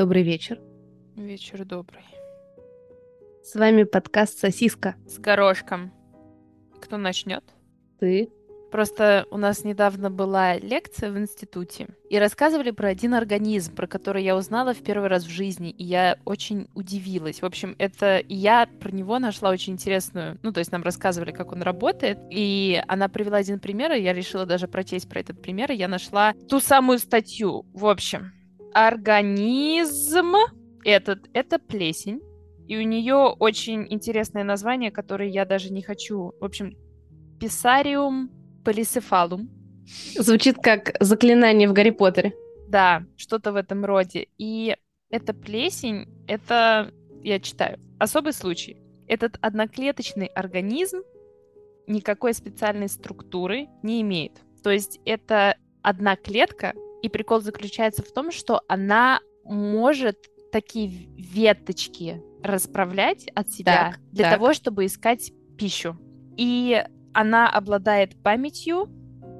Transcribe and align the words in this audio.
Добрый 0.00 0.22
вечер. 0.22 0.58
Вечер 1.14 1.62
добрый. 1.66 2.00
С 3.44 3.54
вами 3.54 3.82
подкаст 3.82 4.38
«Сосиска». 4.38 4.94
С 5.06 5.18
горошком. 5.18 5.92
Кто 6.80 6.96
начнет? 6.96 7.44
Ты. 7.98 8.30
Просто 8.72 9.26
у 9.30 9.36
нас 9.36 9.62
недавно 9.62 10.10
была 10.10 10.56
лекция 10.56 11.10
в 11.10 11.18
институте, 11.18 11.88
и 12.08 12.18
рассказывали 12.18 12.70
про 12.70 12.88
один 12.88 13.12
организм, 13.12 13.74
про 13.74 13.86
который 13.86 14.24
я 14.24 14.38
узнала 14.38 14.72
в 14.72 14.82
первый 14.82 15.10
раз 15.10 15.24
в 15.24 15.28
жизни, 15.28 15.68
и 15.68 15.84
я 15.84 16.16
очень 16.24 16.68
удивилась. 16.74 17.42
В 17.42 17.44
общем, 17.44 17.76
это 17.78 18.22
я 18.26 18.70
про 18.80 18.90
него 18.92 19.18
нашла 19.18 19.50
очень 19.50 19.74
интересную, 19.74 20.38
ну, 20.42 20.50
то 20.50 20.60
есть 20.60 20.72
нам 20.72 20.82
рассказывали, 20.82 21.30
как 21.30 21.52
он 21.52 21.60
работает, 21.60 22.18
и 22.30 22.82
она 22.88 23.10
привела 23.10 23.36
один 23.36 23.60
пример, 23.60 23.92
и 23.92 24.00
я 24.00 24.14
решила 24.14 24.46
даже 24.46 24.66
прочесть 24.66 25.10
про 25.10 25.20
этот 25.20 25.42
пример, 25.42 25.70
и 25.72 25.76
я 25.76 25.88
нашла 25.88 26.32
ту 26.48 26.58
самую 26.58 27.00
статью. 27.00 27.66
В 27.74 27.84
общем, 27.84 28.32
организм 28.72 30.34
этот— 30.84 31.28
это 31.32 31.58
плесень, 31.58 32.20
и 32.66 32.76
у 32.76 32.82
нее 32.82 33.34
очень 33.38 33.86
интересное 33.90 34.44
название, 34.44 34.90
которое 34.90 35.28
я 35.28 35.44
даже 35.44 35.72
не 35.72 35.82
хочу. 35.82 36.32
В 36.40 36.44
общем, 36.44 36.76
Писариум 37.40 38.30
полисефалум. 38.64 39.50
Звучит 40.14 40.56
как 40.56 40.94
заклинание 41.00 41.68
в 41.68 41.72
Гарри 41.72 41.90
Поттере. 41.90 42.32
Да, 42.68 43.04
что-то 43.16 43.52
в 43.52 43.56
этом 43.56 43.84
роде. 43.84 44.28
И 44.38 44.76
эта 45.10 45.34
плесень, 45.34 46.06
это, 46.28 46.92
я 47.22 47.40
читаю, 47.40 47.78
особый 47.98 48.32
случай. 48.32 48.76
Этот 49.08 49.38
одноклеточный 49.40 50.26
организм 50.26 50.98
никакой 51.88 52.34
специальной 52.34 52.88
структуры 52.88 53.66
не 53.82 54.02
имеет. 54.02 54.32
То 54.62 54.70
есть 54.70 55.00
это 55.04 55.56
одна 55.82 56.14
клетка, 56.14 56.74
и 57.02 57.08
прикол 57.08 57.40
заключается 57.40 58.02
в 58.02 58.12
том, 58.12 58.30
что 58.30 58.62
она 58.68 59.20
может 59.44 60.16
такие 60.52 60.88
веточки 61.16 62.22
расправлять 62.42 63.26
от 63.34 63.50
себя 63.50 63.92
Так, 63.92 64.00
для 64.12 64.24
так. 64.24 64.34
того, 64.34 64.52
чтобы 64.54 64.86
искать 64.86 65.32
пищу. 65.56 65.96
И 66.36 66.82
она 67.12 67.50
обладает 67.50 68.20
памятью, 68.22 68.88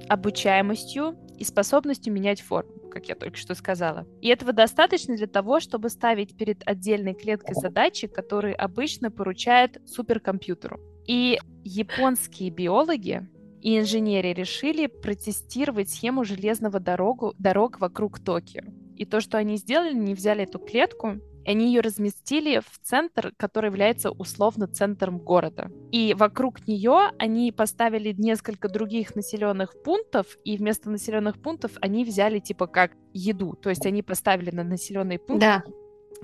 обучаемостью 0.08 1.16
и 1.38 1.44
способностью 1.44 2.12
менять 2.12 2.40
форму, 2.40 2.72
как 2.90 3.08
я 3.08 3.14
только 3.14 3.36
что 3.36 3.54
сказала. 3.54 4.06
И 4.20 4.28
этого 4.28 4.52
достаточно 4.52 5.16
для 5.16 5.26
того, 5.26 5.60
чтобы 5.60 5.88
ставить 5.88 6.36
перед 6.36 6.66
отдельной 6.66 7.14
клеткой 7.14 7.54
задачи, 7.54 8.06
которые 8.06 8.54
обычно 8.54 9.10
поручают 9.10 9.78
суперкомпьютеру. 9.86 10.80
И 11.06 11.38
японские 11.64 12.50
биологи 12.50 13.28
и 13.60 13.78
инженеры 13.78 14.32
решили 14.32 14.86
протестировать 14.86 15.90
схему 15.90 16.24
железного 16.24 16.80
дорогу, 16.80 17.34
дорог 17.38 17.80
вокруг 17.80 18.18
Токио. 18.18 18.62
И 18.96 19.04
то, 19.04 19.20
что 19.20 19.38
они 19.38 19.56
сделали, 19.56 19.90
они 19.90 20.14
взяли 20.14 20.44
эту 20.44 20.58
клетку, 20.58 21.16
и 21.44 21.50
они 21.50 21.68
ее 21.68 21.80
разместили 21.80 22.60
в 22.60 22.78
центр, 22.82 23.32
который 23.38 23.68
является 23.68 24.10
условно 24.10 24.66
центром 24.66 25.18
города. 25.18 25.70
И 25.90 26.14
вокруг 26.14 26.66
нее 26.66 27.10
они 27.18 27.50
поставили 27.50 28.14
несколько 28.16 28.68
других 28.68 29.14
населенных 29.14 29.82
пунктов, 29.82 30.26
и 30.44 30.56
вместо 30.58 30.90
населенных 30.90 31.40
пунктов 31.40 31.72
они 31.80 32.04
взяли 32.04 32.40
типа 32.40 32.66
как 32.66 32.92
еду. 33.14 33.54
То 33.54 33.70
есть 33.70 33.86
они 33.86 34.02
поставили 34.02 34.50
на 34.50 34.64
населенные 34.64 35.18
пункты, 35.18 35.46
Да. 35.46 35.64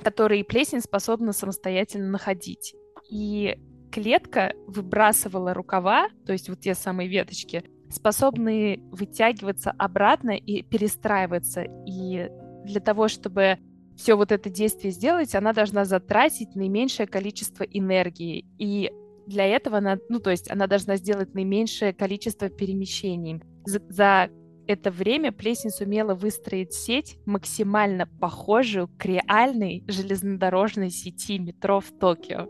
которые 0.03 0.45
плесень 0.45 0.81
способна 0.83 1.33
самостоятельно 1.33 2.11
находить. 2.11 2.75
И 3.11 3.59
клетка 3.91 4.53
выбрасывала 4.67 5.55
рукава, 5.55 6.09
то 6.27 6.33
есть 6.33 6.49
вот 6.49 6.61
те 6.61 6.75
самые 6.75 7.09
веточки, 7.09 7.65
способные 7.91 8.79
вытягиваться 8.91 9.71
обратно 9.71 10.31
и 10.31 10.63
перестраиваться. 10.63 11.65
И 11.87 12.29
для 12.65 12.81
того, 12.81 13.09
чтобы 13.09 13.59
все 13.97 14.15
вот 14.15 14.33
это 14.33 14.51
действие 14.51 14.93
сделать, 14.93 15.35
она 15.35 15.53
должна 15.53 15.85
затратить 15.85 16.55
наименьшее 16.55 17.07
количество 17.07 17.65
энергии. 17.65 18.45
И 18.59 18.91
для 19.27 19.47
этого 19.47 19.79
она, 19.79 19.99
ну, 20.09 20.21
то 20.21 20.31
есть 20.31 20.51
она 20.51 20.67
должна 20.67 20.97
сделать 20.97 21.35
наименьшее 21.35 21.93
количество 21.93 22.49
перемещений. 22.49 23.43
За, 23.65 23.81
за 23.89 24.31
это 24.67 24.91
время 24.91 25.33
плесень 25.33 25.71
сумела 25.71 26.15
выстроить 26.15 26.75
сеть, 26.75 27.19
максимально 27.25 28.07
похожую 28.07 28.89
к 28.89 29.05
реальной 29.05 29.85
железнодорожной 29.89 30.91
сети 30.91 31.39
метро 31.39 31.81
в 31.81 31.91
Токио. 31.99 32.49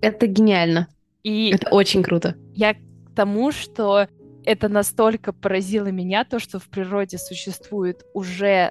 Это 0.00 0.26
гениально. 0.26 0.88
И 1.22 1.50
Это 1.50 1.70
очень 1.70 2.02
круто. 2.02 2.36
я 2.54 2.74
к 2.74 2.78
тому, 3.14 3.50
что 3.50 4.08
это 4.44 4.68
настолько 4.68 5.32
поразило 5.32 5.88
меня, 5.88 6.24
то, 6.24 6.38
что 6.38 6.58
в 6.58 6.68
природе 6.68 7.18
существует 7.18 8.04
уже 8.14 8.70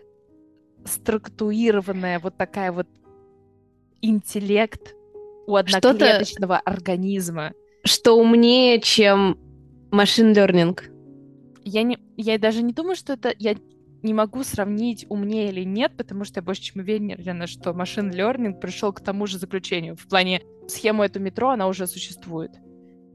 структурированная 0.86 2.20
вот 2.20 2.38
такая 2.38 2.72
вот 2.72 2.88
интеллект 4.02 4.96
у 5.48 5.56
одноклеточного 5.56 6.58
организма. 6.58 7.54
Что 7.84 8.14
умнее, 8.14 8.80
чем 8.80 9.38
машин 9.92 10.32
learning. 10.32 10.80
Я, 11.64 11.84
не, 11.84 11.98
я 12.18 12.38
даже 12.38 12.64
не 12.64 12.74
думаю, 12.74 12.96
что 12.96 13.14
это... 13.14 13.34
Я 13.38 13.56
не 14.04 14.14
могу 14.14 14.44
сравнить, 14.44 15.06
умнее 15.10 15.50
или 15.50 15.64
нет, 15.64 15.94
потому 15.98 16.26
что 16.26 16.40
я 16.40 16.44
больше 16.44 16.62
чем 16.62 16.82
уверена, 16.82 17.48
что 17.48 17.74
машин 17.74 18.12
learning 18.12 18.60
пришел 18.60 18.94
к 18.94 19.02
тому 19.02 19.26
же 19.26 19.40
заключению. 19.40 19.96
В 19.96 20.08
плане 20.08 20.42
схему 20.68 21.04
эту 21.04 21.20
метро, 21.20 21.50
она 21.50 21.68
уже 21.68 21.88
существует. 21.88 22.52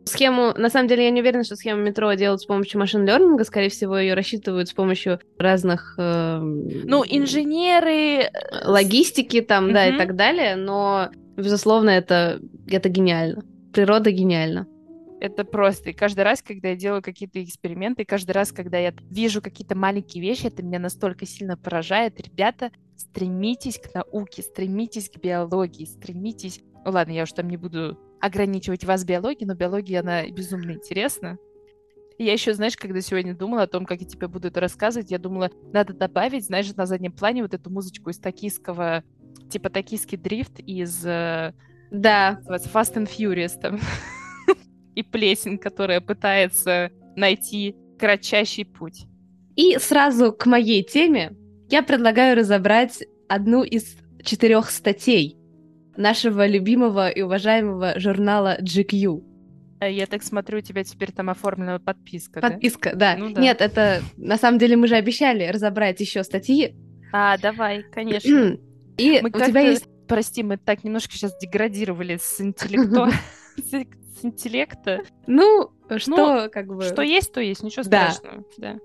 Схему, 0.05 0.55
на 0.57 0.71
самом 0.71 0.89
деле, 0.89 1.05
я 1.05 1.11
не 1.11 1.21
уверена, 1.21 1.45
что 1.45 1.57
схему 1.57 1.83
метро 1.83 2.13
делают 2.15 2.41
с 2.41 2.47
помощью 2.47 2.81
машин 2.81 3.07
learning. 3.07 3.43
Скорее 3.45 3.69
всего, 3.69 3.99
ее 3.99 4.15
рассчитывают 4.15 4.69
с 4.69 4.73
помощью 4.73 5.21
разных 5.39 5.95
эм, 5.99 6.67
Ну, 6.85 7.05
инженеры... 7.07 8.23
э, 8.23 8.31
логистики 8.65 9.41
там, 9.41 9.73
да, 9.73 9.87
и 9.87 9.97
так 9.97 10.17
далее. 10.17 10.57
Но, 10.57 11.11
безусловно, 11.37 11.91
это, 11.91 12.41
это 12.67 12.89
гениально. 12.89 13.43
Природа 13.73 14.11
гениальна. 14.11 14.67
Это 15.21 15.45
просто. 15.45 15.91
И 15.91 15.93
каждый 15.93 16.25
раз, 16.25 16.43
когда 16.43 16.69
я 16.71 16.77
делаю 16.77 17.03
какие-то 17.03 17.45
эксперименты, 17.45 18.03
и 18.03 18.07
каждый 18.07 18.33
раз, 18.33 18.53
когда 18.53 18.79
я 18.79 18.95
вижу 19.11 19.43
какие-то 19.43 19.77
маленькие 19.77 20.23
вещи, 20.23 20.47
это 20.47 20.63
меня 20.63 20.79
настолько 20.79 21.27
сильно 21.27 21.59
поражает. 21.59 22.19
Ребята, 22.21 22.71
стремитесь 22.97 23.79
к 23.79 23.95
науке, 23.95 24.43
стремитесь 24.43 25.11
к 25.11 25.19
биологии, 25.19 25.85
стремитесь... 25.85 26.61
Ладно, 26.85 27.13
я 27.13 27.25
уж 27.25 27.33
там 27.33 27.49
не 27.49 27.57
буду 27.57 27.99
ограничивать 28.21 28.85
вас 28.85 29.05
биологией, 29.05 29.47
но 29.47 29.55
биология, 29.55 30.01
она 30.01 30.27
безумно 30.29 30.73
интересна. 30.73 31.39
И 32.19 32.25
я 32.25 32.35
еще, 32.35 32.53
знаешь, 32.53 32.77
когда 32.77 33.01
сегодня 33.01 33.35
думала 33.35 33.63
о 33.63 33.67
том, 33.67 33.87
как 33.87 34.01
я 34.01 34.07
тебе 34.07 34.29
буду 34.29 34.49
это 34.49 34.61
рассказывать, 34.61 35.11
я 35.11 35.19
думала, 35.19 35.51
надо 35.73 35.95
добавить, 35.95 36.45
знаешь, 36.45 36.75
на 36.75 36.87
заднем 36.87 37.13
плане 37.13 37.43
вот 37.43 37.55
эту 37.55 37.71
музычку 37.71 38.11
из 38.11 38.19
токийского, 38.19 39.05
типа 39.51 39.71
токийский 39.71 40.19
дрифт 40.19 40.61
из 40.61 41.05
э, 41.05 41.55
Да, 41.91 42.41
Fast 42.47 42.97
and 42.97 43.09
Furious 43.09 43.59
там. 43.59 43.81
И 44.95 45.03
плесень, 45.03 45.57
которая 45.57 46.03
пытается 46.03 46.91
найти 47.17 47.75
кратчайший 47.99 48.67
путь. 48.67 49.07
И 49.57 49.79
сразу 49.79 50.33
к 50.33 50.47
моей 50.47 50.83
теме 50.83 51.37
я 51.71 51.83
предлагаю 51.83 52.37
разобрать 52.37 53.03
одну 53.29 53.63
из 53.63 53.97
четырех 54.23 54.71
статей 54.71 55.40
нашего 56.01 56.47
любимого 56.47 57.09
и 57.09 57.23
уважаемого 57.23 57.99
журнала 57.99 58.59
GQ. 58.61 59.23
А 59.81 59.89
Я 59.89 60.07
так 60.07 60.23
смотрю, 60.23 60.59
у 60.59 60.61
тебя 60.61 60.85
теперь 60.85 61.13
там 61.13 61.31
оформлена 61.31 61.79
подписка, 61.79 62.41
да? 62.41 62.51
Подписка, 62.51 62.95
да. 62.95 63.17
Ну 63.17 63.31
да. 63.33 63.41
Нет, 63.41 63.61
это 63.61 64.03
на 64.17 64.37
самом 64.37 64.59
деле 64.59 64.77
мы 64.77 64.89
же 64.89 64.97
обещали 64.97 65.47
разобрать 65.47 66.01
еще 66.01 66.23
статьи. 66.23 66.75
А, 67.13 67.39
давай, 67.39 67.83
конечно. 67.91 68.59
И 68.99 69.21
Мы 69.23 69.31
у 69.31 69.41
тебя 69.41 69.61
есть... 69.61 69.87
прости, 70.07 70.43
мы 70.43 70.59
так 70.59 70.85
немножко 70.85 71.13
сейчас 71.15 71.37
деградировали 71.39 72.19
с 72.21 72.41
интеллекто... 72.41 73.11
с 73.57 74.25
интеллекта. 74.25 75.01
Ну, 75.27 75.71
что 75.97 76.51
как 76.53 76.67
бы... 76.67 76.83
Что 76.83 77.01
есть, 77.03 77.33
то 77.33 77.41
есть, 77.41 77.63
ничего 77.63 77.85
Да. 77.85 78.11
страшного. 78.11 78.45
Да, 78.59 78.77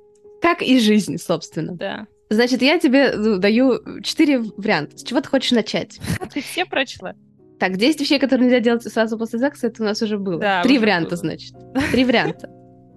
Как 0.41 0.61
и 0.61 0.79
жизнь, 0.79 1.17
собственно. 1.17 1.73
да. 1.75 2.07
Значит, 2.29 2.61
я 2.61 2.79
тебе 2.79 3.13
ну, 3.15 3.37
даю 3.37 4.01
четыре 4.01 4.39
варианта. 4.39 4.97
С 4.97 5.03
чего 5.03 5.21
ты 5.21 5.29
хочешь 5.29 5.51
начать? 5.51 5.99
А 6.19 6.25
ты 6.25 6.41
все 6.41 6.65
прочла? 6.65 7.13
Так, 7.59 7.77
10 7.77 8.01
вещей, 8.01 8.19
которые 8.19 8.47
нельзя 8.47 8.59
делать 8.59 8.83
сразу 8.83 9.17
после 9.17 9.39
секса, 9.39 9.67
это 9.67 9.81
у 9.81 9.85
нас 9.85 10.01
уже 10.01 10.17
было. 10.17 10.39
Да, 10.39 10.63
Три 10.63 10.77
варианта, 10.77 11.11
было. 11.11 11.17
значит. 11.17 11.53
Три 11.91 12.03
варианта. 12.03 12.49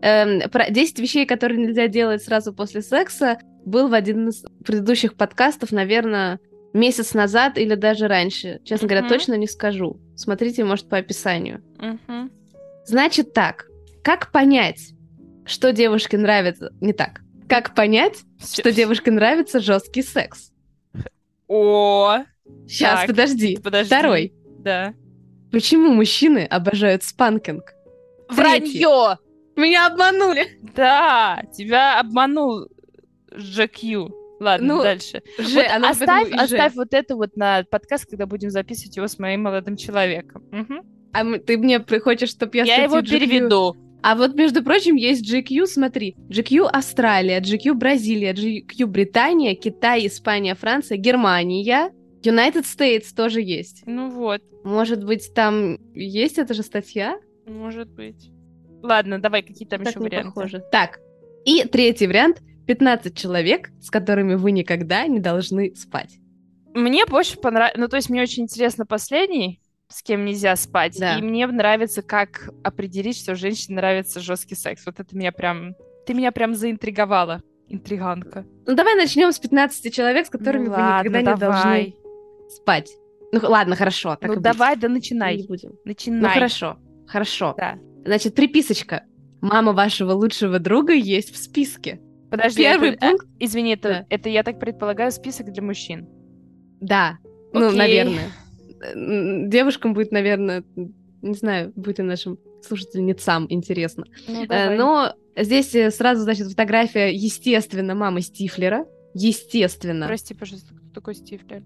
Эм, 0.02 0.50
про 0.50 0.68
10 0.70 0.98
вещей, 0.98 1.26
которые 1.26 1.64
нельзя 1.64 1.86
делать 1.86 2.22
сразу 2.24 2.52
после 2.52 2.82
секса, 2.82 3.38
был 3.64 3.88
в 3.88 3.94
один 3.94 4.28
из 4.28 4.44
предыдущих 4.64 5.14
подкастов, 5.14 5.70
наверное, 5.70 6.40
месяц 6.72 7.14
назад 7.14 7.56
или 7.56 7.74
даже 7.74 8.08
раньше. 8.08 8.60
Честно 8.64 8.88
говоря, 8.88 9.02
Мгм. 9.02 9.10
точно 9.10 9.34
не 9.34 9.46
скажу. 9.46 10.00
Смотрите, 10.16 10.64
может, 10.64 10.88
по 10.88 10.96
описанию. 10.96 11.62
Мгм. 11.78 12.30
Значит 12.84 13.32
так, 13.32 13.66
как 14.02 14.32
понять, 14.32 14.92
что 15.44 15.72
девушке 15.72 16.18
нравится... 16.18 16.72
Не 16.80 16.92
так. 16.92 17.20
Как 17.48 17.74
понять, 17.74 18.18
что 18.40 18.70
девушке 18.72 19.10
нравится 19.10 19.60
жесткий 19.60 20.02
секс? 20.02 20.52
О, 21.46 22.18
Сейчас, 22.66 23.00
Так, 23.00 23.06
подожди. 23.08 23.56
подожди. 23.62 23.86
Второй. 23.86 24.32
Да. 24.60 24.94
Почему 25.50 25.92
мужчины 25.92 26.44
обожают 26.44 27.02
спанкинг? 27.04 27.72
Вранье! 28.28 29.18
Меня 29.56 29.86
обманули. 29.86 30.58
Да, 30.74 31.42
тебя 31.56 31.98
обманул 32.00 32.68
GQ. 33.32 34.10
Ладно, 34.40 34.74
Ну, 34.76 34.82
дальше. 34.82 35.22
Ж, 35.38 35.54
Вот 35.54 35.66
оно 35.70 35.88
оставь, 35.88 36.30
оставь 36.32 36.74
вот 36.74 36.94
это 36.94 37.16
вот 37.16 37.36
на 37.36 37.64
подкаст, 37.64 38.06
когда 38.08 38.26
будем 38.26 38.50
записывать 38.50 38.96
его 38.96 39.08
с 39.08 39.18
моим 39.18 39.42
молодым 39.42 39.76
человеком. 39.76 40.44
Мгм. 40.52 40.82
А 41.12 41.24
мы- 41.24 41.38
ты 41.40 41.56
мне 41.58 41.84
хочешь, 42.00 42.28
чтобы 42.30 42.56
я, 42.58 42.64
Я 42.64 42.82
его 42.84 43.00
переведу. 43.02 43.74
А 44.02 44.14
вот, 44.14 44.34
между 44.34 44.62
прочим, 44.62 44.94
есть 44.94 45.28
GQ, 45.30 45.66
смотри. 45.66 46.16
GQ 46.28 46.68
Австралия, 46.72 47.40
GQ 47.40 47.74
Бразилия, 47.74 48.32
GQ 48.32 48.86
Британия, 48.86 49.54
Китай, 49.54 50.06
Испания, 50.06 50.54
Франция, 50.54 50.98
Германия. 50.98 51.92
United 52.22 52.64
States 52.64 53.06
тоже 53.14 53.40
есть. 53.40 53.82
Ну 53.86 54.10
вот, 54.10 54.42
Может 54.64 55.04
быть, 55.04 55.32
там 55.34 55.78
есть 55.94 56.38
эта 56.38 56.54
же 56.54 56.62
статья? 56.62 57.18
может 57.46 57.88
быть. 57.90 58.30
Ладно, 58.82 59.18
давай, 59.20 59.42
какие 59.42 59.66
там 59.66 59.82
так 59.82 59.94
еще 59.94 60.00
варианты. 60.00 60.32
похоже. 60.32 60.62
Так, 60.70 60.98
и 61.44 61.64
третий 61.64 62.06
вариант. 62.06 62.42
15 62.66 63.16
человек, 63.16 63.70
с 63.80 63.90
которыми 63.90 64.34
вы 64.34 64.52
никогда 64.52 65.06
не 65.06 65.20
должны 65.20 65.74
спать. 65.74 66.18
Мне 66.74 67.06
больше 67.06 67.38
понравилось... 67.38 67.78
Ну, 67.78 67.88
то 67.88 67.96
есть 67.96 68.10
мне 68.10 68.20
очень 68.20 68.42
интересно 68.42 68.84
последний, 68.84 69.60
с 69.88 70.02
кем 70.02 70.24
нельзя 70.24 70.54
спать. 70.56 70.96
Да. 70.98 71.16
И 71.18 71.22
мне 71.22 71.46
нравится, 71.46 72.02
как 72.02 72.50
определить, 72.62 73.18
что 73.18 73.34
женщине 73.34 73.76
нравится 73.76 74.20
жесткий 74.20 74.54
секс. 74.54 74.84
Вот 74.86 75.00
это 75.00 75.16
меня 75.16 75.32
прям... 75.32 75.74
Ты 76.06 76.14
меня 76.14 76.30
прям 76.32 76.54
заинтриговала, 76.54 77.42
интриганка. 77.68 78.46
Ну, 78.66 78.74
давай 78.74 78.94
начнем 78.96 79.32
с 79.32 79.38
15 79.38 79.92
человек, 79.92 80.26
с 80.26 80.30
которыми 80.30 80.66
Ну 80.66 80.70
вы 80.70 80.76
ладно, 80.76 81.08
никогда 81.08 81.18
не 81.32 81.38
должны 81.38 81.62
давай. 81.62 81.96
спать. 82.50 82.90
Ну, 83.32 83.40
ладно, 83.42 83.76
хорошо. 83.76 84.16
Так 84.16 84.28
ну 84.28 84.32
и 84.32 84.36
быть. 84.36 84.44
давай, 84.44 84.76
да 84.76 84.88
Не 84.88 84.94
начинай. 84.94 85.44
будем. 85.46 85.72
Начинай. 85.84 86.20
Ну, 86.20 86.28
хорошо, 86.28 86.78
хорошо. 87.06 87.54
Да. 87.58 87.78
Значит, 88.04 88.34
приписочка. 88.34 89.04
Мама 89.40 89.72
вашего 89.72 90.12
лучшего 90.12 90.58
друга 90.58 90.92
есть 90.94 91.32
в 91.32 91.36
списке. 91.36 92.00
Подожди, 92.30 92.62
Первый 92.62 92.90
это- 92.90 93.06
пункт. 93.08 93.26
извини, 93.38 93.74
это, 93.74 93.88
Да. 93.88 94.06
это, 94.10 94.28
я 94.28 94.42
так 94.42 94.58
предполагаю, 94.58 95.12
список 95.12 95.50
для 95.52 95.62
мужчин. 95.62 96.08
Да. 96.80 97.18
Ну, 97.52 97.66
Окей. 97.68 97.78
наверное. 97.78 98.30
Девушкам 98.94 99.94
будет, 99.94 100.12
наверное, 100.12 100.64
не 101.22 101.34
знаю, 101.34 101.72
будет 101.74 101.98
и 101.98 102.02
нашим 102.02 102.38
слушательницам 102.62 103.46
интересно. 103.48 104.04
Ну, 104.26 104.44
Э, 104.44 104.46
давай. 104.46 104.78
Но 104.78 105.14
здесь 105.36 105.74
э, 105.74 105.90
сразу, 105.90 106.22
значит, 106.22 106.48
фотография, 106.48 107.12
естественно, 107.12 107.94
мамы 107.94 108.20
Стифлера. 108.20 108.86
Естественно. 109.14 110.06
Прости, 110.06 110.34
пожалуйста, 110.34 110.74
кто 110.74 110.88
такой 110.94 111.14
Стифлер? 111.14 111.62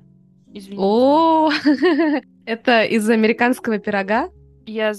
Извини. 0.53 0.77
О, 0.79 1.51
это 2.47 2.83
из 2.85 3.09
американского 3.09 3.79
пирога. 3.79 4.29
Я 4.67 4.93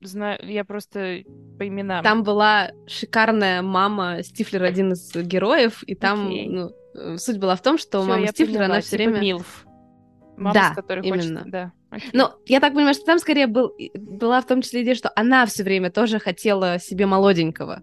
знаю, 0.00 0.38
я 0.42 0.64
просто 0.64 1.22
по 1.58 1.66
именам. 1.66 2.02
Там 2.02 2.22
была 2.22 2.70
шикарная 2.86 3.62
мама 3.62 4.22
Стифлер, 4.22 4.64
один 4.64 4.92
из 4.92 5.14
героев, 5.14 5.82
и 5.86 5.94
там 5.94 6.26
Окей. 6.26 6.48
ну, 6.48 6.70
э, 6.94 7.16
суть 7.16 7.38
была 7.38 7.56
в 7.56 7.62
том, 7.62 7.78
что 7.78 8.00
Всё, 8.00 8.08
мама 8.08 8.26
Стифлер, 8.28 8.58
поняла, 8.58 8.64
она 8.66 8.80
все 8.80 8.96
типа 8.98 9.10
время... 9.10 9.20
Милф. 9.20 9.66
Мама, 10.36 10.54
Да, 10.54 10.72
с 10.72 10.76
которой 10.76 11.06
именно. 11.06 11.38
хочет... 11.40 11.50
Да. 11.52 11.72
окей. 11.90 12.10
Ну, 12.12 12.28
я 12.46 12.60
так 12.60 12.74
понимаю, 12.74 12.94
что 12.94 13.04
там 13.04 13.18
скорее 13.18 13.46
был, 13.46 13.72
была 13.96 14.40
в 14.40 14.46
том 14.46 14.62
числе 14.62 14.82
идея, 14.82 14.94
что 14.94 15.12
она 15.14 15.46
все 15.46 15.62
время 15.62 15.90
тоже 15.90 16.18
хотела 16.18 16.78
себе 16.78 17.06
молоденького. 17.06 17.76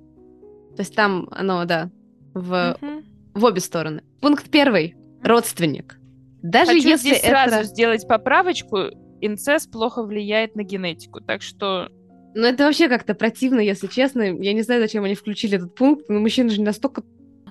То 0.75 0.79
есть 0.81 0.95
там 0.95 1.27
оно, 1.31 1.63
да, 1.65 1.89
в, 2.33 2.77
Мгм. 2.81 3.05
в 3.33 3.43
обе 3.45 3.59
стороны. 3.61 4.03
Пункт 4.21 4.49
первый. 4.49 4.95
Родственник. 5.23 5.97
Даже 6.41 6.71
Хочу 6.73 6.87
если 6.89 7.09
здесь 7.09 7.19
это... 7.23 7.27
сразу 7.29 7.63
сделать 7.67 8.07
поправочку. 8.07 8.77
Инцест 9.21 9.71
плохо 9.71 10.01
влияет 10.03 10.55
на 10.55 10.63
генетику, 10.63 11.21
так 11.21 11.41
что... 11.43 11.89
Ну, 12.33 12.47
это 12.47 12.63
вообще 12.63 12.87
как-то 12.87 13.13
противно, 13.13 13.59
если 13.59 13.87
честно. 13.87 14.21
Я 14.23 14.53
не 14.53 14.61
знаю, 14.61 14.81
зачем 14.81 15.03
они 15.03 15.13
включили 15.15 15.57
этот 15.57 15.75
пункт, 15.75 16.05
но 16.09 16.19
мужчины 16.19 16.49
же 16.49 16.57
не 16.59 16.65
настолько... 16.65 17.03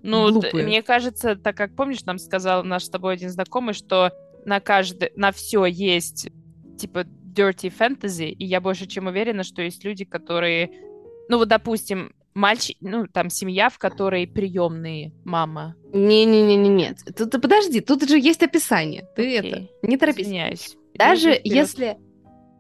Ну, 0.03 0.27
т- 0.29 0.33
Глупые. 0.33 0.65
мне 0.67 0.83
кажется, 0.83 1.37
так 1.37 1.55
как, 1.57 1.77
помнишь, 1.77 2.05
нам 2.07 2.19
сказал 2.19 2.65
наш 2.65 2.85
с 2.85 2.89
тобой 2.89 3.13
один 3.15 3.29
знакомый, 3.29 3.75
что 3.75 4.11
на 4.45 4.61
каждый, 4.61 5.13
на 5.17 5.33
все 5.33 5.65
есть, 5.65 6.29
типа, 6.79 7.07
dirty 7.35 7.73
fantasy, 7.77 8.31
и 8.31 8.45
я 8.45 8.61
больше 8.61 8.87
чем 8.87 9.07
уверена, 9.07 9.45
что 9.45 9.63
есть 9.63 9.85
люди, 9.85 10.05
которые... 10.05 10.71
Ну, 11.29 11.39
вот, 11.39 11.49
допустим, 11.49 12.13
мальчик, 12.35 12.77
ну, 12.81 13.07
там, 13.07 13.31
семья, 13.31 13.69
в 13.69 13.79
которой 13.79 14.27
приемные 14.27 15.13
мама. 15.25 15.75
Не-не-не-не, 15.93 16.69
нет. 16.69 16.99
Тут 17.17 17.31
подожди, 17.41 17.81
тут 17.81 18.09
же 18.09 18.19
есть 18.19 18.43
описание. 18.43 19.07
Ты 19.17 19.39
Окей. 19.39 19.53
это, 19.53 19.69
не 19.83 19.97
торопись. 19.97 20.27
Извиняюсь. 20.27 20.77
Даже 20.95 21.33
Иди 21.33 21.55
если... 21.55 21.97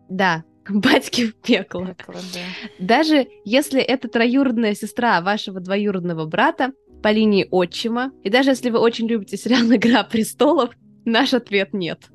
Да, 0.08 0.44
батьки 0.68 1.26
в 1.26 1.34
пекло. 1.34 1.86
Пекло, 1.86 2.14
да. 2.14 2.40
Даже 2.78 3.28
если 3.44 3.80
это 3.80 4.08
троюродная 4.08 4.74
сестра 4.74 5.20
вашего 5.20 5.60
двоюродного 5.60 6.26
брата 6.26 6.72
по 7.02 7.10
линии 7.10 7.46
отчима, 7.50 8.12
и 8.22 8.30
даже 8.30 8.50
если 8.50 8.70
вы 8.70 8.78
очень 8.78 9.06
любите 9.06 9.36
сериал 9.36 9.62
«Игра 9.74 10.04
престолов», 10.04 10.70
наш 11.05 11.35
ответ 11.35 11.73
нет. 11.73 12.08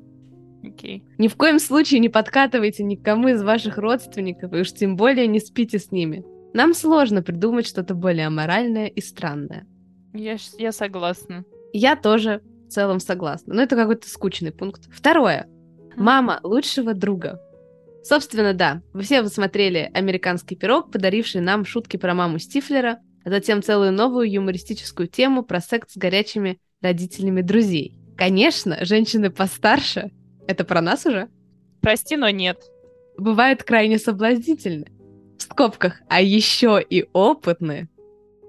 Окей. 0.62 1.04
Ни 1.18 1.28
в 1.28 1.36
коем 1.36 1.58
случае 1.58 2.00
не 2.00 2.08
подкатывайте 2.08 2.82
никому 2.82 3.28
из 3.28 3.42
ваших 3.42 3.78
родственников, 3.78 4.52
и 4.52 4.60
уж 4.60 4.72
тем 4.72 4.96
более 4.96 5.26
не 5.26 5.40
спите 5.40 5.78
с 5.78 5.92
ними. 5.92 6.24
Нам 6.54 6.74
сложно 6.74 7.22
придумать 7.22 7.66
что-то 7.66 7.94
более 7.94 8.26
аморальное 8.26 8.86
и 8.86 9.00
странное. 9.00 9.66
Я, 10.14 10.36
я 10.58 10.72
согласна. 10.72 11.44
Я 11.72 11.96
тоже 11.96 12.40
в 12.66 12.72
целом 12.72 13.00
согласна, 13.00 13.54
но 13.54 13.62
это 13.62 13.76
какой-то 13.76 14.08
скучный 14.08 14.52
пункт. 14.52 14.88
Второе. 14.90 15.48
Мама 15.96 16.40
лучшего 16.42 16.94
друга. 16.94 17.40
Собственно, 18.02 18.54
да, 18.54 18.82
вы 18.92 19.02
все 19.02 19.22
вы 19.22 19.28
смотрели 19.28 19.90
«Американский 19.92 20.56
пирог», 20.56 20.92
подаривший 20.92 21.40
нам 21.40 21.64
шутки 21.64 21.96
про 21.96 22.14
маму 22.14 22.38
Стифлера, 22.38 23.00
а 23.24 23.30
затем 23.30 23.62
целую 23.62 23.92
новую 23.92 24.30
юмористическую 24.30 25.08
тему 25.08 25.42
про 25.42 25.60
секс 25.60 25.92
с 25.92 25.96
горячими 25.96 26.58
родителями 26.80 27.42
друзей. 27.42 27.98
Конечно, 28.16 28.84
женщины 28.84 29.30
постарше, 29.30 30.10
это 30.46 30.64
про 30.64 30.80
нас 30.80 31.06
уже, 31.06 31.28
Прости, 31.80 32.16
но 32.16 32.30
нет. 32.30 32.58
бывают 33.16 33.62
крайне 33.62 33.98
соблазнительны. 33.98 34.86
В 35.38 35.42
скобках, 35.42 36.00
а 36.08 36.20
еще 36.20 36.82
и 36.82 37.06
опытны. 37.12 37.88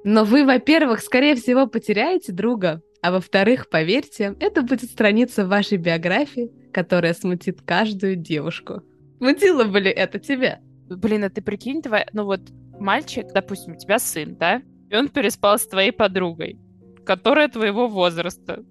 Но 0.04 0.24
вы, 0.24 0.46
во-первых, 0.46 1.02
скорее 1.02 1.36
всего, 1.36 1.68
потеряете 1.68 2.32
друга, 2.32 2.82
а 3.02 3.12
во-вторых, 3.12 3.70
поверьте, 3.70 4.36
это 4.40 4.62
будет 4.62 4.90
страница 4.90 5.46
в 5.46 5.50
вашей 5.50 5.78
биографии, 5.78 6.52
которая 6.74 7.14
смутит 7.14 7.62
каждую 7.62 8.16
девушку. 8.16 8.82
Смутило 9.20 9.66
бы 9.66 9.82
ли 9.82 9.92
это 9.92 10.18
тебя? 10.18 10.60
Блин, 10.90 11.26
а 11.26 11.30
ты 11.30 11.42
прикинь, 11.42 11.82
твоя... 11.82 12.08
ну 12.14 12.26
вот 12.26 12.42
мальчик, 12.80 13.28
допустим, 13.34 13.74
у 13.74 13.78
тебя 13.78 14.00
сын, 14.00 14.36
да? 14.36 14.62
И 14.90 14.96
он 14.96 15.10
переспал 15.10 15.60
с 15.60 15.68
твоей 15.68 15.92
подругой, 15.92 16.58
которая 17.06 17.50
твоего 17.50 17.88
возраста. 17.88 18.64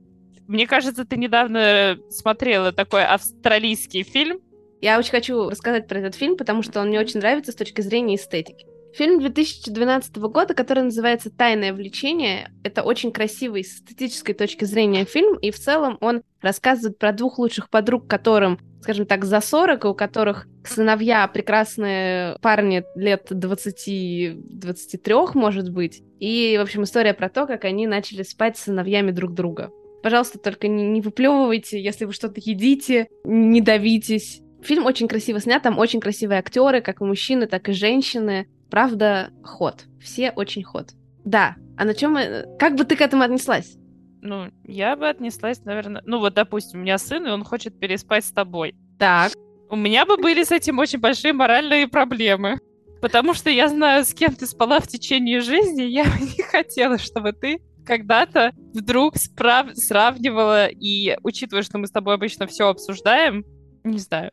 Мне 0.48 0.66
кажется, 0.66 1.04
ты 1.04 1.16
недавно 1.16 1.98
смотрела 2.10 2.72
такой 2.72 3.04
австралийский 3.04 4.02
фильм. 4.04 4.40
Я 4.80 4.98
очень 4.98 5.10
хочу 5.10 5.48
рассказать 5.48 5.88
про 5.88 5.98
этот 5.98 6.14
фильм, 6.14 6.36
потому 6.36 6.62
что 6.62 6.80
он 6.80 6.88
мне 6.88 7.00
очень 7.00 7.20
нравится 7.20 7.52
с 7.52 7.56
точки 7.56 7.80
зрения 7.80 8.16
эстетики. 8.16 8.66
Фильм 8.94 9.20
2012 9.20 10.16
года, 10.16 10.54
который 10.54 10.84
называется 10.84 11.30
«Тайное 11.30 11.74
влечение». 11.74 12.50
Это 12.62 12.82
очень 12.82 13.12
красивый 13.12 13.62
с 13.62 13.74
эстетической 13.74 14.32
точки 14.32 14.64
зрения 14.64 15.04
фильм, 15.04 15.36
и 15.38 15.50
в 15.50 15.58
целом 15.58 15.98
он 16.00 16.22
рассказывает 16.40 16.98
про 16.98 17.12
двух 17.12 17.38
лучших 17.38 17.68
подруг, 17.68 18.08
которым, 18.08 18.58
скажем 18.80 19.04
так, 19.04 19.26
за 19.26 19.40
40, 19.40 19.84
и 19.84 19.88
у 19.88 19.94
которых 19.94 20.46
сыновья 20.64 21.28
прекрасные 21.28 22.38
парни 22.40 22.84
лет 22.94 23.30
20-23, 23.30 25.30
может 25.34 25.70
быть. 25.70 26.02
И, 26.18 26.56
в 26.58 26.62
общем, 26.62 26.84
история 26.84 27.12
про 27.12 27.28
то, 27.28 27.46
как 27.46 27.64
они 27.64 27.86
начали 27.86 28.22
спать 28.22 28.56
с 28.56 28.62
сыновьями 28.62 29.10
друг 29.10 29.34
друга. 29.34 29.70
Пожалуйста, 30.06 30.38
только 30.38 30.68
не, 30.68 30.86
не 30.86 31.00
выплевывайте, 31.00 31.82
если 31.82 32.04
вы 32.04 32.12
что-то 32.12 32.40
едите, 32.40 33.08
не 33.24 33.60
давитесь. 33.60 34.40
Фильм 34.62 34.86
очень 34.86 35.08
красиво 35.08 35.40
снят, 35.40 35.60
там 35.60 35.80
очень 35.80 35.98
красивые 35.98 36.38
актеры, 36.38 36.80
как 36.80 37.00
и 37.00 37.04
мужчины, 37.04 37.48
так 37.48 37.68
и 37.68 37.72
женщины. 37.72 38.46
Правда, 38.70 39.30
ход. 39.42 39.82
Все 40.00 40.30
очень 40.30 40.62
ход. 40.62 40.90
Да. 41.24 41.56
А 41.76 41.84
на 41.84 41.92
чем... 41.92 42.16
Как 42.56 42.76
бы 42.76 42.84
ты 42.84 42.94
к 42.94 43.00
этому 43.00 43.24
отнеслась? 43.24 43.78
Ну, 44.22 44.52
я 44.62 44.94
бы 44.94 45.08
отнеслась, 45.08 45.64
наверное... 45.64 46.04
Ну, 46.06 46.20
вот, 46.20 46.34
допустим, 46.34 46.78
у 46.78 46.82
меня 46.84 46.98
сын, 46.98 47.26
и 47.26 47.30
он 47.30 47.42
хочет 47.42 47.76
переспать 47.80 48.24
с 48.24 48.30
тобой. 48.30 48.76
Так. 49.00 49.32
У 49.68 49.74
меня 49.74 50.06
бы 50.06 50.18
были 50.18 50.44
с 50.44 50.52
этим 50.52 50.78
очень 50.78 51.00
большие 51.00 51.32
моральные 51.32 51.88
проблемы. 51.88 52.60
Потому 53.02 53.34
что 53.34 53.50
я 53.50 53.68
знаю, 53.68 54.04
с 54.04 54.14
кем 54.14 54.36
ты 54.36 54.46
спала 54.46 54.78
в 54.78 54.86
течение 54.86 55.40
жизни, 55.40 55.82
я 55.82 56.04
бы 56.04 56.20
не 56.20 56.44
хотела, 56.44 56.96
чтобы 56.96 57.32
ты 57.32 57.58
когда-то 57.86 58.52
вдруг 58.74 59.16
справ- 59.16 59.74
сравнивала, 59.74 60.66
и 60.66 61.16
учитывая, 61.22 61.62
что 61.62 61.78
мы 61.78 61.86
с 61.86 61.90
тобой 61.90 62.14
обычно 62.14 62.46
все 62.46 62.68
обсуждаем, 62.68 63.44
не 63.84 63.98
знаю. 63.98 64.32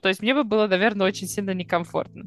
То 0.00 0.08
есть 0.08 0.22
мне 0.22 0.34
бы 0.34 0.44
было, 0.44 0.66
наверное, 0.66 1.06
очень 1.06 1.26
сильно 1.26 1.52
некомфортно. 1.52 2.24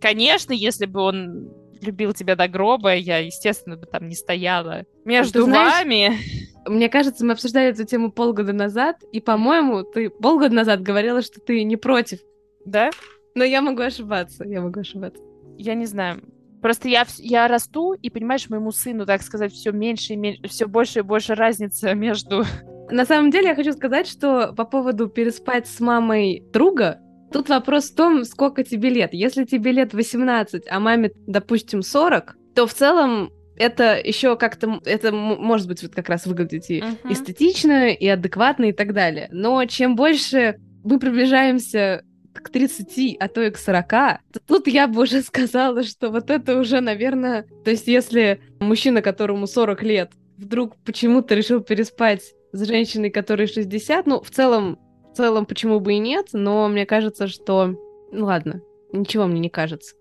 Конечно, 0.00 0.52
если 0.52 0.86
бы 0.86 1.00
он 1.00 1.50
любил 1.80 2.12
тебя 2.12 2.36
до 2.36 2.48
гроба, 2.48 2.94
я, 2.94 3.18
естественно, 3.18 3.76
бы 3.76 3.86
там 3.86 4.08
не 4.08 4.14
стояла 4.14 4.84
между 5.04 5.42
знаешь, 5.42 5.72
вами. 5.72 6.18
Мне 6.66 6.88
кажется, 6.88 7.24
мы 7.24 7.32
обсуждали 7.32 7.68
эту 7.68 7.84
тему 7.84 8.10
полгода 8.10 8.52
назад, 8.52 8.96
и, 9.12 9.20
по-моему, 9.20 9.82
ты 9.82 10.10
полгода 10.10 10.54
назад 10.54 10.82
говорила, 10.82 11.22
что 11.22 11.40
ты 11.40 11.62
не 11.64 11.76
против. 11.76 12.18
Да? 12.64 12.90
Но 13.34 13.44
я 13.44 13.62
могу 13.62 13.82
ошибаться, 13.82 14.44
я 14.44 14.60
могу 14.60 14.80
ошибаться. 14.80 15.22
Я 15.58 15.74
не 15.74 15.86
знаю. 15.86 16.22
Просто 16.66 16.88
я, 16.88 17.06
я 17.18 17.46
расту, 17.46 17.92
и, 17.92 18.10
понимаешь, 18.10 18.50
моему 18.50 18.72
сыну, 18.72 19.06
так 19.06 19.22
сказать, 19.22 19.52
все 19.52 19.70
меньше 19.70 20.14
и 20.14 20.16
меньше, 20.16 20.48
все 20.48 20.66
больше 20.66 20.98
и 20.98 21.02
больше 21.02 21.36
разница 21.36 21.94
между... 21.94 22.44
На 22.90 23.04
самом 23.04 23.30
деле, 23.30 23.50
я 23.50 23.54
хочу 23.54 23.72
сказать, 23.72 24.08
что 24.08 24.52
по 24.52 24.64
поводу 24.64 25.06
переспать 25.06 25.68
с 25.68 25.78
мамой 25.78 26.42
друга, 26.52 26.98
тут 27.32 27.50
вопрос 27.50 27.90
в 27.90 27.94
том, 27.94 28.24
сколько 28.24 28.64
тебе 28.64 28.90
лет. 28.90 29.14
Если 29.14 29.44
тебе 29.44 29.70
лет 29.70 29.94
18, 29.94 30.64
а 30.68 30.80
маме, 30.80 31.12
допустим, 31.28 31.82
40, 31.82 32.36
то 32.56 32.66
в 32.66 32.74
целом 32.74 33.30
это 33.56 33.96
еще 33.96 34.34
как-то, 34.34 34.80
это 34.84 35.12
может 35.12 35.68
быть 35.68 35.84
вот 35.84 35.94
как 35.94 36.08
раз 36.08 36.26
выглядеть 36.26 36.68
и 36.68 36.80
uh-huh. 36.80 37.12
эстетично, 37.12 37.90
и 37.90 38.08
адекватно, 38.08 38.64
и 38.64 38.72
так 38.72 38.92
далее. 38.92 39.28
Но 39.30 39.64
чем 39.66 39.94
больше 39.94 40.56
мы 40.82 40.98
приближаемся 40.98 42.02
к 42.40 42.50
30, 42.50 43.16
а 43.18 43.28
то 43.28 43.42
и 43.42 43.50
к 43.50 43.58
40, 43.58 43.88
то 43.88 44.18
тут 44.46 44.66
я 44.68 44.88
бы 44.88 45.02
уже 45.02 45.22
сказала, 45.22 45.82
что 45.82 46.10
вот 46.10 46.30
это 46.30 46.58
уже, 46.58 46.80
наверное... 46.80 47.46
То 47.64 47.70
есть 47.70 47.86
если 47.86 48.40
мужчина, 48.60 49.02
которому 49.02 49.46
40 49.46 49.82
лет, 49.82 50.12
вдруг 50.36 50.76
почему-то 50.84 51.34
решил 51.34 51.60
переспать 51.60 52.34
с 52.52 52.66
женщиной, 52.66 53.10
которой 53.10 53.46
60, 53.46 54.06
ну, 54.06 54.20
в 54.20 54.30
целом, 54.30 54.78
в 55.12 55.16
целом, 55.16 55.46
почему 55.46 55.80
бы 55.80 55.94
и 55.94 55.98
нет, 55.98 56.28
но 56.32 56.68
мне 56.68 56.86
кажется, 56.86 57.26
что... 57.26 57.74
Ну, 58.12 58.26
ладно, 58.26 58.62
ничего 58.92 59.26
мне 59.26 59.40
не 59.40 59.50
кажется. 59.50 59.94